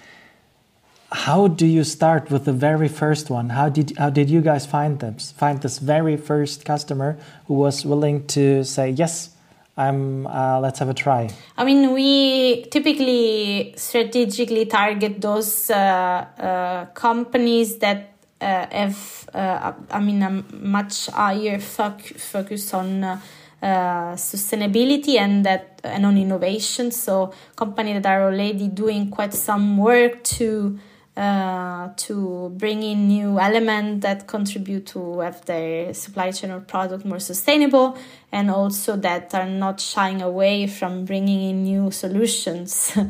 how 1.10 1.46
do 1.46 1.66
you 1.66 1.84
start 1.84 2.30
with 2.30 2.44
the 2.44 2.52
very 2.52 2.88
first 2.88 3.30
one? 3.30 3.50
How 3.50 3.68
did 3.68 3.96
how 3.98 4.10
did 4.10 4.30
you 4.30 4.40
guys 4.40 4.66
find 4.66 4.98
them? 4.98 5.16
Find 5.18 5.60
this 5.60 5.78
very 5.78 6.16
first 6.16 6.64
customer 6.64 7.18
who 7.46 7.54
was 7.54 7.84
willing 7.84 8.26
to 8.28 8.64
say 8.64 8.90
yes, 8.90 9.31
I'm 9.76 10.26
uh, 10.26 10.60
let's 10.60 10.78
have 10.80 10.90
a 10.90 10.94
try. 10.94 11.30
I 11.56 11.64
mean, 11.64 11.92
we 11.92 12.64
typically 12.70 13.72
strategically 13.76 14.66
target 14.66 15.20
those 15.20 15.70
uh, 15.70 15.74
uh, 15.76 16.84
companies 16.92 17.78
that 17.78 18.12
uh, 18.40 18.66
have, 18.70 19.28
uh, 19.32 19.72
I 19.90 20.00
mean, 20.00 20.22
a 20.22 20.30
much 20.30 21.06
higher 21.06 21.58
foc- 21.58 22.18
focus 22.20 22.74
on. 22.74 23.20
Uh, 23.62 24.16
sustainability 24.16 25.16
and 25.20 25.46
that 25.46 25.80
and 25.84 26.04
on 26.04 26.18
innovation 26.18 26.90
so 26.90 27.32
companies 27.54 28.02
that 28.02 28.06
are 28.18 28.24
already 28.24 28.66
doing 28.66 29.08
quite 29.08 29.32
some 29.32 29.78
work 29.78 30.24
to 30.24 30.76
uh, 31.16 31.90
to 31.96 32.50
bring 32.56 32.82
in 32.82 33.08
new 33.08 33.38
elements 33.38 34.02
that 34.02 34.26
contribute 34.26 34.86
to 34.86 35.20
have 35.20 35.44
their 35.44 35.92
supply 35.92 36.30
chain 36.30 36.50
or 36.50 36.60
product 36.60 37.04
more 37.04 37.20
sustainable 37.20 37.98
and 38.30 38.50
also 38.50 38.96
that 38.96 39.34
are 39.34 39.48
not 39.48 39.80
shying 39.80 40.22
away 40.22 40.66
from 40.66 41.04
bringing 41.04 41.50
in 41.50 41.64
new 41.64 41.90
solutions. 41.90 42.96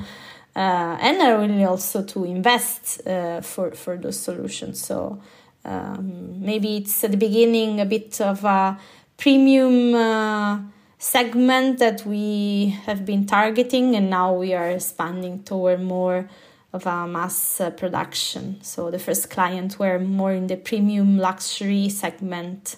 Uh, 0.54 0.98
and 1.00 1.22
are 1.22 1.38
willing 1.38 1.66
also 1.66 2.02
to 2.02 2.24
invest 2.24 3.00
uh, 3.06 3.40
for, 3.40 3.70
for 3.70 3.96
those 3.96 4.20
solutions. 4.20 4.78
So 4.84 5.18
um, 5.64 6.44
maybe 6.44 6.76
it's 6.76 7.02
at 7.04 7.12
the 7.12 7.16
beginning 7.16 7.80
a 7.80 7.86
bit 7.86 8.20
of 8.20 8.44
a 8.44 8.78
premium 9.16 9.94
uh, 9.94 10.60
segment 10.98 11.78
that 11.78 12.04
we 12.04 12.76
have 12.84 13.06
been 13.06 13.24
targeting, 13.24 13.96
and 13.96 14.10
now 14.10 14.34
we 14.34 14.52
are 14.52 14.68
expanding 14.68 15.42
toward 15.42 15.80
more 15.80 16.28
of 16.72 16.86
a 16.86 17.06
mass 17.06 17.60
uh, 17.60 17.70
production. 17.70 18.58
So 18.62 18.90
the 18.90 18.98
first 18.98 19.30
clients 19.30 19.78
were 19.78 19.98
more 19.98 20.32
in 20.32 20.46
the 20.46 20.56
premium 20.56 21.18
luxury 21.18 21.88
segment. 21.88 22.76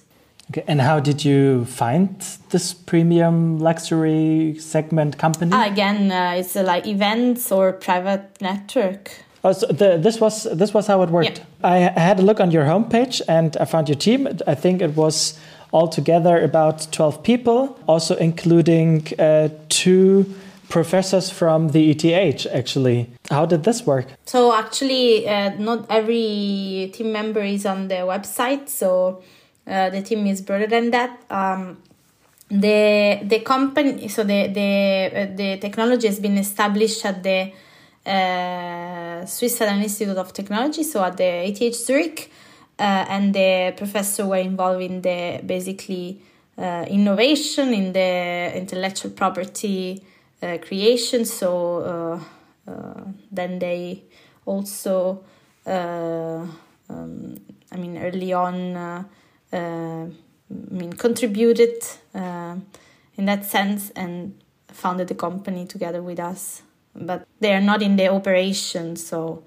Okay, 0.50 0.64
and 0.66 0.80
how 0.80 1.00
did 1.00 1.24
you 1.24 1.64
find 1.64 2.20
this 2.50 2.74
premium 2.74 3.58
luxury 3.58 4.56
segment 4.58 5.16
company? 5.16 5.50
Ah, 5.54 5.66
again, 5.66 6.12
uh, 6.12 6.34
it's 6.36 6.54
uh, 6.54 6.62
like 6.62 6.86
events 6.86 7.50
or 7.50 7.72
private 7.72 8.24
network. 8.40 9.10
Oh, 9.42 9.52
so 9.52 9.66
the, 9.66 9.98
this 9.98 10.20
was 10.20 10.44
this 10.44 10.74
was 10.74 10.86
how 10.86 11.02
it 11.02 11.10
worked. 11.10 11.38
Yeah. 11.38 11.44
I, 11.62 11.76
I 11.96 12.00
had 12.00 12.18
a 12.18 12.22
look 12.22 12.40
on 12.40 12.50
your 12.50 12.64
homepage 12.64 13.22
and 13.28 13.56
I 13.58 13.64
found 13.64 13.88
your 13.88 13.98
team. 13.98 14.28
I 14.46 14.54
think 14.54 14.82
it 14.82 14.96
was 14.96 15.38
altogether 15.72 16.42
about 16.42 16.88
twelve 16.92 17.22
people, 17.22 17.78
also 17.86 18.14
including 18.16 19.06
uh, 19.18 19.48
two 19.68 20.26
professors 20.68 21.30
from 21.30 21.68
the 21.70 21.90
ETH. 21.90 22.46
Actually, 22.46 23.08
how 23.30 23.46
did 23.46 23.64
this 23.64 23.86
work? 23.86 24.06
So 24.26 24.54
actually, 24.54 25.26
uh, 25.26 25.54
not 25.58 25.86
every 25.90 26.90
team 26.92 27.12
member 27.12 27.42
is 27.42 27.64
on 27.64 27.88
the 27.88 28.04
website. 28.06 28.68
So 28.68 29.22
uh, 29.66 29.90
the 29.90 30.02
team 30.02 30.26
is 30.26 30.42
broader 30.42 30.66
than 30.66 30.90
that. 30.90 31.22
Um, 31.30 31.78
the 32.50 33.20
the 33.22 33.40
company, 33.40 34.08
so 34.08 34.22
the 34.22 34.48
the 34.48 35.10
uh, 35.16 35.36
the 35.36 35.56
technology 35.58 36.06
has 36.06 36.20
been 36.20 36.36
established 36.36 37.04
at 37.06 37.22
the 37.22 37.52
uh, 38.04 39.24
Swiss 39.24 39.56
Southern 39.56 39.82
Institute 39.82 40.18
of 40.18 40.32
Technology, 40.34 40.82
so 40.82 41.02
at 41.02 41.16
the 41.16 41.48
ETH 41.48 41.74
Zurich, 41.74 42.30
uh, 42.78 42.82
and 43.08 43.34
the 43.34 43.72
professor 43.78 44.26
were 44.26 44.36
involved 44.36 44.82
in 44.82 45.00
the 45.00 45.40
basically 45.44 46.20
uh, 46.58 46.84
innovation 46.88 47.72
in 47.72 47.94
the 47.94 48.52
intellectual 48.54 49.10
property 49.12 50.04
creation. 50.60 51.24
So 51.24 52.20
Uh, 52.66 53.04
then 53.30 53.58
they 53.58 54.02
also, 54.46 55.22
uh, 55.66 56.46
um, 56.88 57.36
I 57.70 57.76
mean, 57.76 57.98
early 57.98 58.32
on, 58.32 58.76
uh, 58.76 59.04
I 59.52 60.08
mean, 60.48 60.92
contributed 60.92 61.82
in 62.14 63.26
that 63.26 63.44
sense 63.44 63.90
and 63.90 64.34
founded 64.68 65.08
the 65.08 65.14
company 65.14 65.66
together 65.66 66.02
with 66.02 66.18
us 66.18 66.62
but 66.94 67.26
they 67.40 67.52
are 67.54 67.60
not 67.60 67.82
in 67.82 67.96
the 67.96 68.08
operation, 68.08 68.96
so 68.96 69.42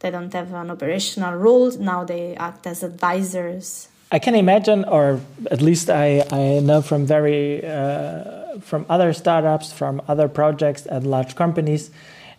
they 0.00 0.10
don't 0.10 0.32
have 0.32 0.52
an 0.52 0.70
operational 0.70 1.34
role. 1.34 1.70
Now 1.72 2.04
they 2.04 2.36
act 2.36 2.66
as 2.66 2.82
advisors. 2.82 3.88
I 4.12 4.18
can 4.18 4.34
imagine, 4.34 4.84
or 4.84 5.20
at 5.50 5.60
least 5.60 5.90
I, 5.90 6.24
I 6.30 6.60
know 6.60 6.82
from 6.82 7.04
very 7.06 7.64
uh, 7.66 8.60
from 8.60 8.86
other 8.88 9.12
startups, 9.12 9.72
from 9.72 10.00
other 10.06 10.28
projects 10.28 10.86
at 10.88 11.02
large 11.02 11.34
companies, 11.34 11.90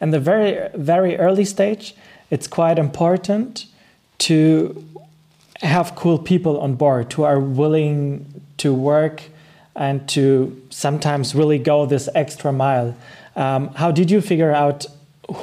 in 0.06 0.12
the 0.12 0.20
very 0.20 0.54
very 0.76 1.14
early 1.18 1.46
stage, 1.46 1.96
it's 2.30 2.48
quite 2.60 2.78
important 2.88 3.66
to 4.28 4.36
have 5.62 5.96
cool 5.96 6.20
people 6.32 6.56
on 6.66 6.76
board 6.76 7.12
who 7.14 7.24
are 7.24 7.40
willing 7.40 8.04
to 8.58 8.70
work 8.74 9.18
and 9.76 10.08
to 10.16 10.26
sometimes 10.70 11.36
really 11.36 11.60
go 11.72 11.86
this 11.86 12.08
extra 12.24 12.52
mile. 12.52 12.90
Um, 13.36 13.62
how 13.82 13.92
did 13.92 14.08
you 14.14 14.22
figure 14.22 14.54
out 14.64 14.86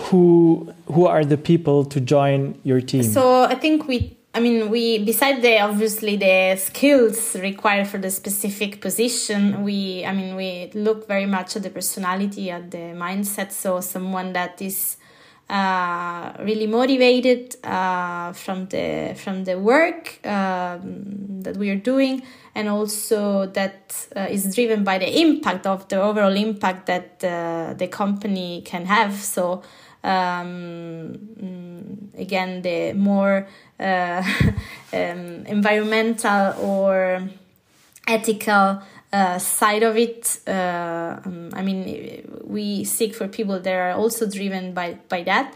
who 0.00 0.72
who 0.94 1.06
are 1.06 1.24
the 1.24 1.36
people 1.50 1.84
to 1.94 1.98
join 2.14 2.38
your 2.62 2.80
team? 2.80 3.02
So 3.02 3.24
I 3.54 3.56
think 3.64 3.88
we 3.88 4.16
I 4.34 4.40
mean, 4.40 4.70
we 4.70 5.04
beside 5.04 5.42
the 5.42 5.60
obviously 5.60 6.16
the 6.16 6.56
skills 6.56 7.36
required 7.36 7.86
for 7.86 7.98
the 7.98 8.10
specific 8.10 8.80
position, 8.80 9.62
we 9.62 10.06
I 10.06 10.12
mean 10.12 10.36
we 10.36 10.70
look 10.72 11.06
very 11.06 11.26
much 11.26 11.56
at 11.56 11.64
the 11.64 11.70
personality, 11.70 12.50
at 12.50 12.70
the 12.70 12.94
mindset. 12.96 13.52
So 13.52 13.80
someone 13.82 14.32
that 14.32 14.62
is 14.62 14.96
uh, 15.50 16.32
really 16.38 16.66
motivated 16.66 17.56
uh, 17.62 18.32
from 18.32 18.68
the 18.68 19.14
from 19.22 19.44
the 19.44 19.58
work 19.58 20.18
um, 20.24 21.42
that 21.42 21.58
we 21.58 21.68
are 21.68 21.76
doing, 21.76 22.22
and 22.54 22.70
also 22.70 23.46
that 23.48 24.08
uh, 24.16 24.28
is 24.30 24.54
driven 24.54 24.82
by 24.82 24.96
the 24.96 25.20
impact 25.20 25.66
of 25.66 25.88
the 25.88 26.00
overall 26.00 26.34
impact 26.34 26.86
that 26.86 27.22
uh, 27.22 27.74
the 27.74 27.86
company 27.86 28.62
can 28.64 28.86
have. 28.86 29.12
So 29.14 29.62
um, 30.04 31.18
mm, 31.40 32.18
again, 32.18 32.62
the 32.62 32.92
more 32.94 33.46
uh, 33.82 34.22
um, 34.92 35.44
environmental 35.46 36.54
or 36.60 37.22
ethical 38.06 38.80
uh, 39.12 39.38
side 39.38 39.82
of 39.82 39.96
it. 39.96 40.40
Uh, 40.46 41.18
um, 41.24 41.50
I 41.52 41.62
mean, 41.62 42.40
we 42.44 42.84
seek 42.84 43.14
for 43.14 43.28
people 43.28 43.60
that 43.60 43.74
are 43.74 43.92
also 43.92 44.28
driven 44.28 44.72
by 44.72 44.98
by 45.08 45.22
that, 45.24 45.54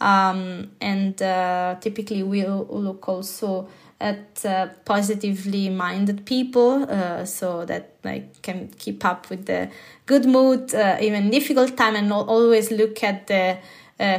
um, 0.00 0.72
and 0.80 1.20
uh, 1.22 1.76
typically 1.80 2.22
we'll 2.22 2.66
look 2.68 3.08
also 3.08 3.68
at 4.00 4.44
uh, 4.44 4.66
positively 4.84 5.70
minded 5.70 6.26
people, 6.26 6.84
uh, 6.90 7.24
so 7.24 7.64
that 7.64 7.92
like 8.02 8.42
can 8.42 8.68
keep 8.78 9.04
up 9.04 9.30
with 9.30 9.46
the 9.46 9.70
good 10.06 10.26
mood 10.26 10.74
even 11.00 11.30
difficult 11.30 11.76
time, 11.76 11.94
and 11.94 12.12
always 12.12 12.70
look 12.70 13.04
at 13.04 13.28
the 13.28 13.58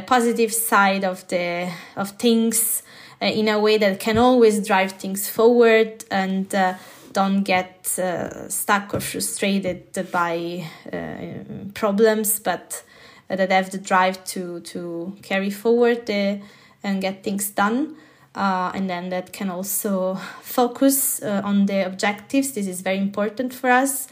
positive 0.06 0.52
side 0.52 1.04
of 1.04 1.28
the 1.28 1.70
of 1.96 2.10
things 2.12 2.82
in 3.20 3.48
a 3.48 3.58
way 3.58 3.78
that 3.78 4.00
can 4.00 4.18
always 4.18 4.66
drive 4.66 4.92
things 4.92 5.28
forward 5.28 6.04
and 6.10 6.54
don't 7.12 7.42
get 7.42 7.98
uh, 7.98 8.48
stuck 8.48 8.94
or 8.94 9.00
frustrated 9.00 9.82
by 10.12 10.64
uh, 10.92 11.44
problems, 11.74 12.38
but 12.38 12.82
uh, 13.30 13.36
that 13.36 13.50
have 13.50 13.70
the 13.70 13.78
drive 13.78 14.22
to 14.24 14.60
to 14.60 15.16
carry 15.22 15.50
forward 15.50 16.06
the, 16.06 16.40
and 16.82 17.00
get 17.00 17.24
things 17.24 17.50
done. 17.50 17.96
Uh, 18.34 18.70
and 18.74 18.88
then 18.88 19.08
that 19.08 19.32
can 19.32 19.50
also 19.50 20.14
focus 20.42 21.22
uh, 21.22 21.42
on 21.44 21.66
the 21.66 21.84
objectives. 21.84 22.52
This 22.52 22.66
is 22.66 22.82
very 22.82 22.98
important 22.98 23.52
for 23.52 23.70
us. 23.70 24.06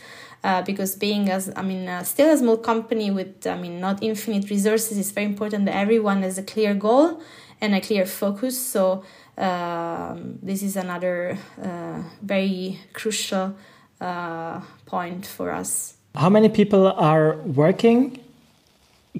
Uh, 0.45 0.63
because 0.63 0.95
being 0.95 1.29
as 1.29 1.53
I 1.57 1.63
mean 1.63 1.89
uh, 1.89 2.05
still 2.05 2.33
a 2.33 2.37
small 2.37 2.57
company 2.57 3.11
with 3.11 3.47
I 3.47 3.57
mean 3.57 3.81
not 3.81 4.03
infinite 4.03 4.49
resources, 4.51 4.99
it's 4.99 5.11
very 5.11 5.27
important 5.27 5.65
that 5.67 5.75
everyone 5.75 6.23
has 6.23 6.39
a 6.39 6.43
clear 6.43 6.75
goal 6.75 7.21
and 7.61 7.75
a 7.75 7.81
clear 7.81 8.07
focus. 8.07 8.61
So 8.61 9.05
um, 9.39 10.39
this 10.43 10.63
is 10.63 10.77
another 10.77 11.39
uh, 11.63 12.03
very 12.23 12.81
crucial 12.93 13.55
uh, 14.01 14.61
point 14.87 15.27
for 15.27 15.51
us. 15.51 15.95
How 16.15 16.31
many 16.31 16.49
people 16.49 16.87
are 16.87 17.37
working 17.37 18.19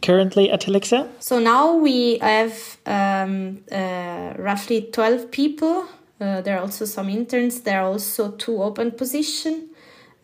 currently 0.03 0.51
at 0.51 0.63
Haelixa? 0.63 1.09
So 1.21 1.39
now 1.39 1.75
we 1.75 2.19
have 2.19 2.79
um, 2.87 3.63
uh, 3.71 4.35
roughly 4.39 4.89
12 4.93 5.31
people. 5.31 5.87
Uh, 6.19 6.41
there 6.41 6.57
are 6.57 6.61
also 6.61 6.87
some 6.87 7.11
interns. 7.11 7.61
There 7.61 7.81
are 7.81 7.87
also 7.87 8.31
two 8.33 8.63
open 8.63 8.93
positions. 8.93 9.71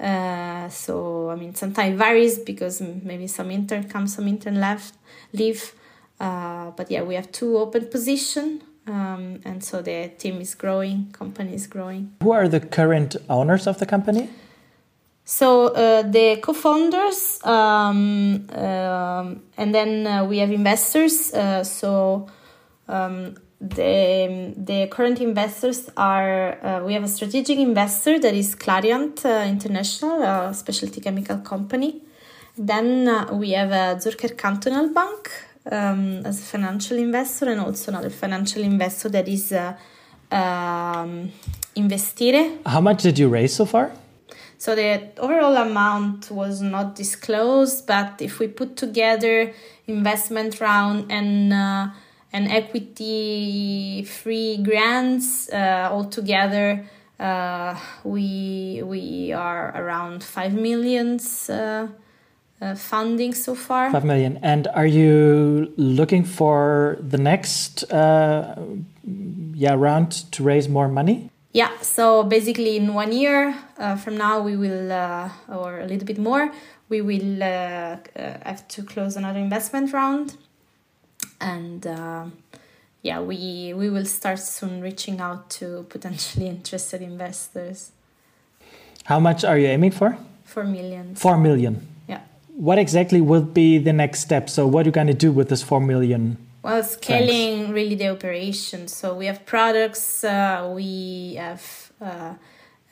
Uh, 0.00 0.68
so 0.68 1.30
I 1.30 1.36
mean, 1.36 1.54
sometimes 1.54 1.98
varies 1.98 2.38
because 2.38 2.80
maybe 2.80 3.26
some 3.26 3.50
intern 3.50 3.88
come, 3.88 4.06
some 4.06 4.26
intern 4.26 4.60
left, 4.60 4.94
leave. 5.32 5.74
Uh, 6.22 6.70
but 6.76 6.88
yeah, 6.88 7.02
we 7.02 7.16
have 7.16 7.30
two 7.32 7.58
open 7.58 7.86
positions. 7.86 8.62
Um, 8.86 9.40
and 9.44 9.62
so 9.62 9.82
the 9.82 10.10
team 10.18 10.40
is 10.40 10.54
growing, 10.54 11.10
company 11.12 11.54
is 11.54 11.66
growing. 11.66 12.14
Who 12.22 12.32
are 12.32 12.48
the 12.48 12.60
current 12.60 13.16
owners 13.28 13.66
of 13.66 13.78
the 13.78 13.86
company? 13.86 14.28
So 15.24 15.68
uh, 15.68 16.02
the 16.02 16.38
co-founders, 16.42 17.38
um, 17.44 18.48
um, 18.50 19.42
and 19.56 19.72
then 19.72 20.06
uh, 20.06 20.24
we 20.24 20.38
have 20.38 20.50
investors. 20.50 21.32
Uh, 21.32 21.62
so 21.62 22.26
um, 22.88 23.36
the 23.60 24.52
the 24.56 24.88
current 24.88 25.20
investors 25.20 25.88
are 25.96 26.58
uh, 26.64 26.84
we 26.84 26.94
have 26.94 27.04
a 27.04 27.08
strategic 27.08 27.58
investor 27.58 28.18
that 28.18 28.34
is 28.34 28.56
Clariant 28.56 29.24
International, 29.48 30.22
a 30.22 30.52
specialty 30.54 31.00
chemical 31.00 31.38
company. 31.38 32.02
Then 32.58 33.06
we 33.38 33.52
have 33.52 33.70
a 33.70 33.96
Zürcher 34.00 34.36
Cantonal 34.36 34.88
Bank, 34.92 35.30
um, 35.70 36.24
as 36.24 36.40
a 36.40 36.42
financial 36.42 36.98
investor 36.98 37.50
and 37.50 37.60
also 37.60 37.90
another 37.92 38.10
financial 38.10 38.62
investor 38.62 39.08
that 39.08 39.28
is 39.28 39.52
uh, 39.52 39.74
um, 40.30 41.30
Investiere. 41.76 42.58
How 42.66 42.80
much 42.80 43.02
did 43.02 43.18
you 43.18 43.28
raise 43.28 43.54
so 43.54 43.64
far? 43.64 43.92
So 44.58 44.74
the 44.74 45.08
overall 45.18 45.56
amount 45.56 46.30
was 46.30 46.62
not 46.62 46.94
disclosed, 46.94 47.86
but 47.86 48.20
if 48.20 48.38
we 48.38 48.46
put 48.46 48.76
together 48.76 49.52
investment 49.86 50.60
round 50.60 51.10
and 51.10 51.52
uh, 51.52 51.88
and 52.32 52.48
equity 52.48 54.04
free 54.04 54.58
grants 54.62 55.48
uh, 55.52 55.88
all 55.90 56.04
together, 56.04 56.84
uh, 57.18 57.76
we 58.04 58.82
we 58.84 59.32
are 59.32 59.72
around 59.74 60.22
five 60.22 60.54
millions 60.54 61.50
uh, 61.50 61.88
uh, 62.62 62.74
funding 62.76 63.34
so 63.34 63.54
far. 63.54 63.90
Five 63.90 64.04
million. 64.04 64.38
And 64.42 64.68
are 64.68 64.86
you 64.86 65.72
looking 65.76 66.24
for 66.24 66.96
the 67.00 67.18
next 67.18 67.82
uh, 67.92 68.54
yeah 69.54 69.74
round 69.74 70.12
to 70.32 70.42
raise 70.42 70.68
more 70.68 70.88
money? 70.88 71.28
Yeah, 71.52 71.70
so 71.82 72.22
basically, 72.22 72.76
in 72.76 72.94
one 72.94 73.12
year 73.12 73.54
uh, 73.76 73.96
from 73.96 74.16
now, 74.16 74.40
we 74.40 74.56
will, 74.56 74.90
uh, 74.90 75.28
or 75.48 75.80
a 75.80 75.86
little 75.86 76.06
bit 76.06 76.16
more, 76.16 76.50
we 76.88 77.02
will 77.02 77.42
uh, 77.42 77.46
uh 77.46 77.98
have 78.44 78.66
to 78.68 78.82
close 78.82 79.16
another 79.16 79.38
investment 79.38 79.92
round, 79.92 80.36
and 81.40 81.86
uh, 81.86 82.24
yeah, 83.02 83.20
we 83.20 83.74
we 83.76 83.90
will 83.90 84.06
start 84.06 84.38
soon 84.38 84.80
reaching 84.80 85.20
out 85.20 85.50
to 85.50 85.84
potentially 85.90 86.46
interested 86.46 87.02
investors. 87.02 87.90
How 89.04 89.20
much 89.20 89.44
are 89.44 89.58
you 89.58 89.66
aiming 89.66 89.90
for? 89.90 90.16
Four 90.44 90.64
million. 90.64 91.14
Four 91.14 91.36
million. 91.36 91.91
What 92.56 92.78
exactly 92.78 93.20
will 93.20 93.42
be 93.42 93.78
the 93.78 93.92
next 93.92 94.20
step? 94.20 94.48
So, 94.48 94.66
what 94.66 94.84
are 94.84 94.88
you 94.88 94.92
going 94.92 95.06
to 95.06 95.14
do 95.14 95.32
with 95.32 95.48
this 95.48 95.62
four 95.62 95.80
million? 95.80 96.36
Well, 96.62 96.82
scaling 96.84 97.58
Thanks. 97.58 97.72
really 97.72 97.96
the 97.96 98.08
operation. 98.10 98.86
So 98.86 99.14
we 99.14 99.26
have 99.26 99.44
products, 99.44 100.22
uh, 100.22 100.70
we 100.72 101.34
have 101.34 101.92
uh, 102.00 102.34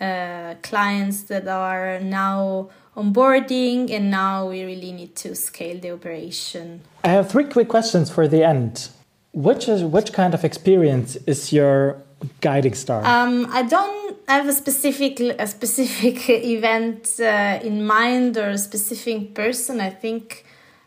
uh, 0.00 0.54
clients 0.62 1.22
that 1.24 1.46
are 1.46 2.00
now 2.00 2.70
onboarding, 2.96 3.90
and 3.92 4.10
now 4.10 4.48
we 4.48 4.64
really 4.64 4.90
need 4.90 5.14
to 5.16 5.36
scale 5.36 5.78
the 5.78 5.92
operation. 5.92 6.80
I 7.04 7.10
have 7.10 7.30
three 7.30 7.44
quick 7.44 7.68
questions 7.68 8.10
for 8.10 8.26
the 8.26 8.42
end. 8.42 8.88
Which 9.32 9.68
is 9.68 9.84
which 9.84 10.12
kind 10.12 10.34
of 10.34 10.44
experience 10.44 11.14
is 11.28 11.52
your 11.52 12.02
guiding 12.40 12.74
star? 12.74 13.04
Um, 13.04 13.46
I 13.52 13.62
don't 13.62 13.99
have 14.30 14.48
a 14.48 14.52
specific 14.52 15.20
a 15.20 15.46
specific 15.46 16.28
event 16.56 17.20
uh, 17.20 17.58
in 17.62 17.86
mind 17.86 18.36
or 18.36 18.50
a 18.50 18.58
specific 18.58 19.34
person. 19.34 19.80
I 19.80 19.90
think 19.90 20.44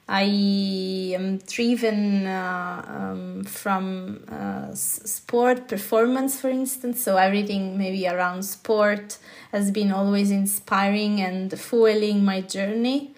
I 0.07 0.23
am 1.15 1.37
driven 1.39 2.27
uh, 2.27 2.85
um, 2.87 3.43
from 3.45 4.23
uh, 4.29 4.73
sport 4.73 5.67
performance, 5.67 6.39
for 6.39 6.49
instance. 6.49 7.03
So 7.03 7.17
everything 7.17 7.77
maybe 7.77 8.07
around 8.07 8.43
sport 8.43 9.17
has 9.51 9.71
been 9.71 9.91
always 9.91 10.29
inspiring 10.31 11.21
and 11.21 11.57
fueling 11.59 12.23
my 12.23 12.41
journey. 12.41 13.13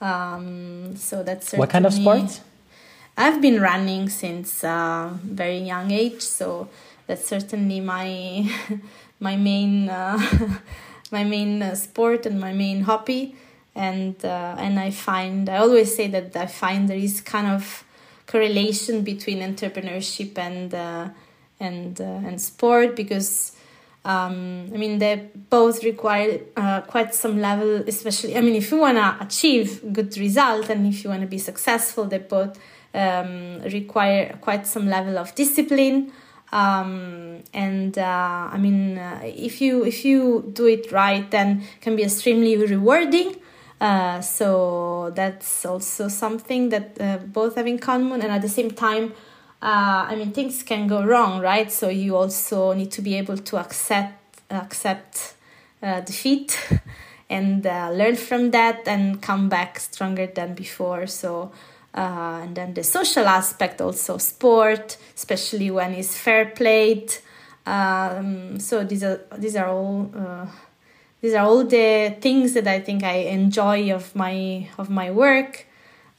Um, 0.00 0.96
so 0.96 1.22
that's 1.22 1.52
what 1.52 1.70
kind 1.70 1.86
of 1.86 1.92
sport? 1.92 2.40
I've 3.16 3.40
been 3.40 3.60
running 3.60 4.08
since 4.08 4.62
a 4.62 4.68
uh, 4.68 5.08
very 5.24 5.58
young 5.58 5.90
age, 5.90 6.20
so 6.20 6.68
that's 7.08 7.26
certainly 7.26 7.80
my 7.80 8.48
my 9.20 9.36
main 9.36 9.88
uh, 9.88 10.18
my 11.10 11.24
main 11.24 11.62
uh, 11.62 11.74
sport 11.74 12.26
and 12.26 12.40
my 12.40 12.52
main 12.52 12.82
hobby. 12.82 13.36
And 13.74 14.16
uh, 14.24 14.56
and 14.58 14.78
I 14.78 14.90
find 14.90 15.48
I 15.48 15.58
always 15.58 15.94
say 15.94 16.08
that 16.08 16.34
I 16.36 16.46
find 16.46 16.88
there 16.88 16.96
is 16.96 17.20
kind 17.20 17.46
of 17.46 17.84
correlation 18.26 19.02
between 19.02 19.38
entrepreneurship 19.38 20.36
and 20.36 20.74
and 21.60 22.00
and 22.00 22.40
sport 22.40 22.96
because 22.96 23.52
um, 24.04 24.70
I 24.72 24.76
mean 24.76 24.98
they 24.98 25.28
both 25.50 25.84
require 25.84 26.40
uh, 26.56 26.80
quite 26.82 27.14
some 27.14 27.40
level 27.40 27.84
especially 27.86 28.36
I 28.36 28.40
mean 28.40 28.54
if 28.54 28.70
you 28.70 28.78
want 28.78 28.96
to 28.96 29.16
achieve 29.20 29.80
good 29.92 30.16
result 30.16 30.70
and 30.70 30.86
if 30.86 31.04
you 31.04 31.10
want 31.10 31.20
to 31.20 31.26
be 31.26 31.38
successful 31.38 32.04
they 32.04 32.18
both 32.18 32.58
um, 32.94 33.60
require 33.62 34.36
quite 34.40 34.66
some 34.66 34.88
level 34.88 35.18
of 35.18 35.34
discipline 35.34 36.12
um, 36.52 37.42
and 37.52 37.98
uh, 37.98 38.48
I 38.52 38.58
mean 38.58 38.98
uh, 38.98 39.20
if 39.22 39.60
you 39.60 39.84
if 39.84 40.04
you 40.04 40.50
do 40.52 40.66
it 40.66 40.90
right 40.92 41.30
then 41.30 41.62
can 41.80 41.96
be 41.96 42.02
extremely 42.02 42.56
rewarding 42.56 43.36
uh, 43.80 44.20
so 44.20 45.12
that's 45.14 45.64
also 45.64 46.08
something 46.08 46.68
that 46.70 47.00
uh, 47.00 47.18
both 47.18 47.54
have 47.54 47.66
in 47.66 47.78
common, 47.78 48.20
and 48.22 48.32
at 48.32 48.42
the 48.42 48.48
same 48.48 48.70
time, 48.72 49.12
uh, 49.62 50.06
I 50.08 50.16
mean, 50.16 50.32
things 50.32 50.62
can 50.62 50.88
go 50.88 51.04
wrong, 51.04 51.40
right? 51.40 51.70
So 51.70 51.88
you 51.88 52.16
also 52.16 52.72
need 52.72 52.90
to 52.92 53.02
be 53.02 53.14
able 53.16 53.38
to 53.38 53.56
accept 53.56 54.14
accept 54.50 55.34
uh, 55.82 56.00
defeat 56.00 56.58
and 57.30 57.64
learn 57.64 58.16
from 58.16 58.50
that 58.50 58.88
and 58.88 59.20
come 59.20 59.48
back 59.48 59.78
stronger 59.78 60.26
than 60.26 60.54
before. 60.54 61.06
So. 61.06 61.52
And 62.00 62.54
then 62.54 62.74
the 62.74 62.84
social 62.84 63.26
aspect, 63.26 63.80
also 63.80 64.18
sport, 64.18 64.96
especially 65.16 65.70
when 65.70 65.92
it's 65.94 66.16
fair 66.16 66.46
played. 66.46 67.12
Um, 67.66 68.58
so 68.60 68.84
these 68.84 69.02
are 69.02 69.20
these 69.36 69.56
are 69.56 69.68
all 69.68 70.10
these 71.20 71.34
are 71.34 71.44
all 71.44 71.64
the 71.64 72.16
things 72.20 72.54
that 72.54 72.66
I 72.66 72.80
think 72.80 73.02
I 73.02 73.28
enjoy 73.28 73.92
of 73.92 74.14
my 74.14 74.68
of 74.78 74.88
my 74.88 75.10
work, 75.10 75.66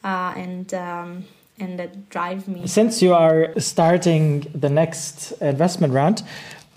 uh, 0.04 0.34
and 0.36 0.74
um, 0.74 1.26
and 1.60 1.80
that 1.80 2.10
drive 2.10 2.48
me. 2.48 2.68
Since 2.68 3.02
you 3.02 3.14
are 3.14 3.58
starting 3.60 4.42
the 4.54 4.70
next 4.70 5.32
investment 5.42 5.94
round, 5.94 6.24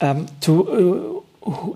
um, 0.00 0.26
to. 0.40 1.18
Uh, 1.18 1.22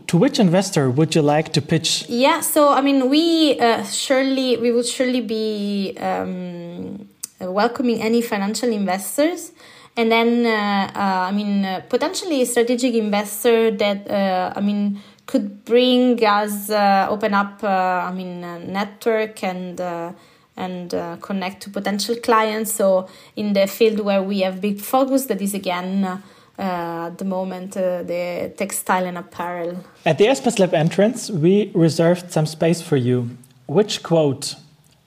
to 0.06 0.16
which 0.16 0.38
investor 0.38 0.88
would 0.88 1.16
you 1.16 1.22
like 1.22 1.52
to 1.52 1.60
pitch? 1.60 2.08
Yeah, 2.08 2.40
so 2.40 2.68
I 2.68 2.80
mean, 2.80 3.10
we 3.10 3.58
uh, 3.58 3.82
surely 3.82 4.56
we 4.58 4.70
would 4.70 4.86
surely 4.86 5.20
be 5.20 5.96
um, 5.98 7.08
welcoming 7.40 8.00
any 8.00 8.22
financial 8.22 8.70
investors, 8.70 9.52
and 9.96 10.10
then 10.10 10.46
uh, 10.46 10.90
uh, 10.94 11.28
I 11.28 11.32
mean, 11.32 11.64
uh, 11.64 11.80
potentially 11.88 12.42
a 12.42 12.46
strategic 12.46 12.94
investor 12.94 13.70
that 13.70 14.10
I 14.56 14.60
mean 14.60 15.00
could 15.26 15.64
bring 15.64 16.24
us 16.24 16.70
uh, 16.70 17.06
open 17.10 17.34
up 17.34 17.62
uh, 17.62 18.08
i 18.08 18.12
mean 18.12 18.40
network 18.72 19.42
and 19.42 19.80
uh, 19.80 20.12
and 20.56 20.94
uh, 20.94 21.16
connect 21.20 21.62
to 21.64 21.68
potential 21.68 22.16
clients. 22.16 22.72
So 22.72 23.10
in 23.36 23.52
the 23.52 23.66
field 23.66 24.00
where 24.00 24.22
we 24.22 24.40
have 24.40 24.58
big 24.58 24.80
focus 24.80 25.26
that 25.26 25.42
is 25.42 25.52
again 25.52 26.02
uh, 26.02 26.18
at 26.58 27.18
the 27.18 27.26
moment 27.26 27.72
the 27.72 28.54
textile 28.56 29.04
and 29.04 29.18
apparel. 29.18 29.84
At 30.06 30.16
the 30.16 30.24
Espas 30.24 30.58
Lab 30.58 30.72
entrance 30.72 31.28
we 31.28 31.70
reserved 31.74 32.32
some 32.32 32.46
space 32.46 32.80
for 32.80 32.96
you. 32.96 33.36
Which 33.66 34.02
quote 34.02 34.54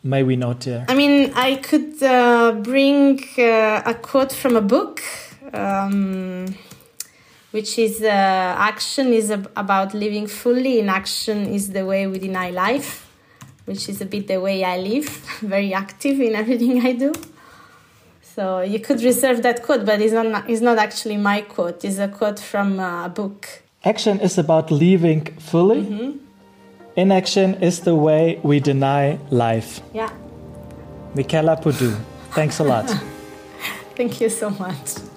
may 0.03 0.23
we 0.23 0.35
not? 0.35 0.63
here 0.63 0.85
i 0.87 0.95
mean 0.95 1.31
i 1.35 1.55
could 1.55 1.99
bring 2.63 3.19
a 3.37 3.95
quote 4.01 4.31
from 4.31 4.55
a 4.55 4.61
book 4.61 5.01
um, 5.53 6.45
which 7.51 7.79
is 7.79 8.01
uh, 8.01 8.07
action 8.07 9.07
is 9.13 9.31
ab- 9.31 9.51
about 9.55 9.93
living 9.93 10.27
fully 10.27 10.79
inaction 10.79 11.47
is 11.47 11.71
the 11.71 11.85
way 11.85 12.07
we 12.07 12.19
deny 12.19 12.49
life 12.49 13.07
which 13.65 13.89
is 13.89 14.01
a 14.01 14.05
bit 14.05 14.27
the 14.27 14.39
way 14.39 14.63
i 14.63 14.77
live 14.77 15.07
very 15.41 15.73
active 15.73 16.19
in 16.19 16.35
everything 16.35 16.85
i 16.85 16.91
do 16.91 17.11
so 18.21 18.61
you 18.61 18.79
could 18.79 19.01
reserve 19.01 19.41
that 19.43 19.63
quote 19.63 19.85
but 19.85 19.99
it's 20.01 20.13
not, 20.13 20.49
it's 20.49 20.61
not 20.61 20.77
actually 20.77 21.17
my 21.17 21.41
quote 21.41 21.83
it's 21.83 21.99
a 21.99 22.07
quote 22.07 22.39
from 22.39 22.79
uh, 22.79 23.05
a 23.05 23.09
book 23.09 23.63
action 23.83 24.19
is 24.19 24.37
about 24.37 24.71
living 24.71 25.25
fully 25.39 25.81
mm-hmm. 25.81 26.28
Inaction 26.99 27.55
is 27.63 27.79
the 27.79 27.95
way 27.95 28.41
we 28.43 28.59
deny 28.59 29.17
life. 29.29 29.79
Yeah. 29.93 30.09
Michela 31.15 31.55
Puddu, 31.55 31.97
thanks 32.31 32.59
a 32.59 32.63
lot. 32.65 32.89
Thank 33.95 34.19
you 34.19 34.27
so 34.27 34.49
much 34.49 35.08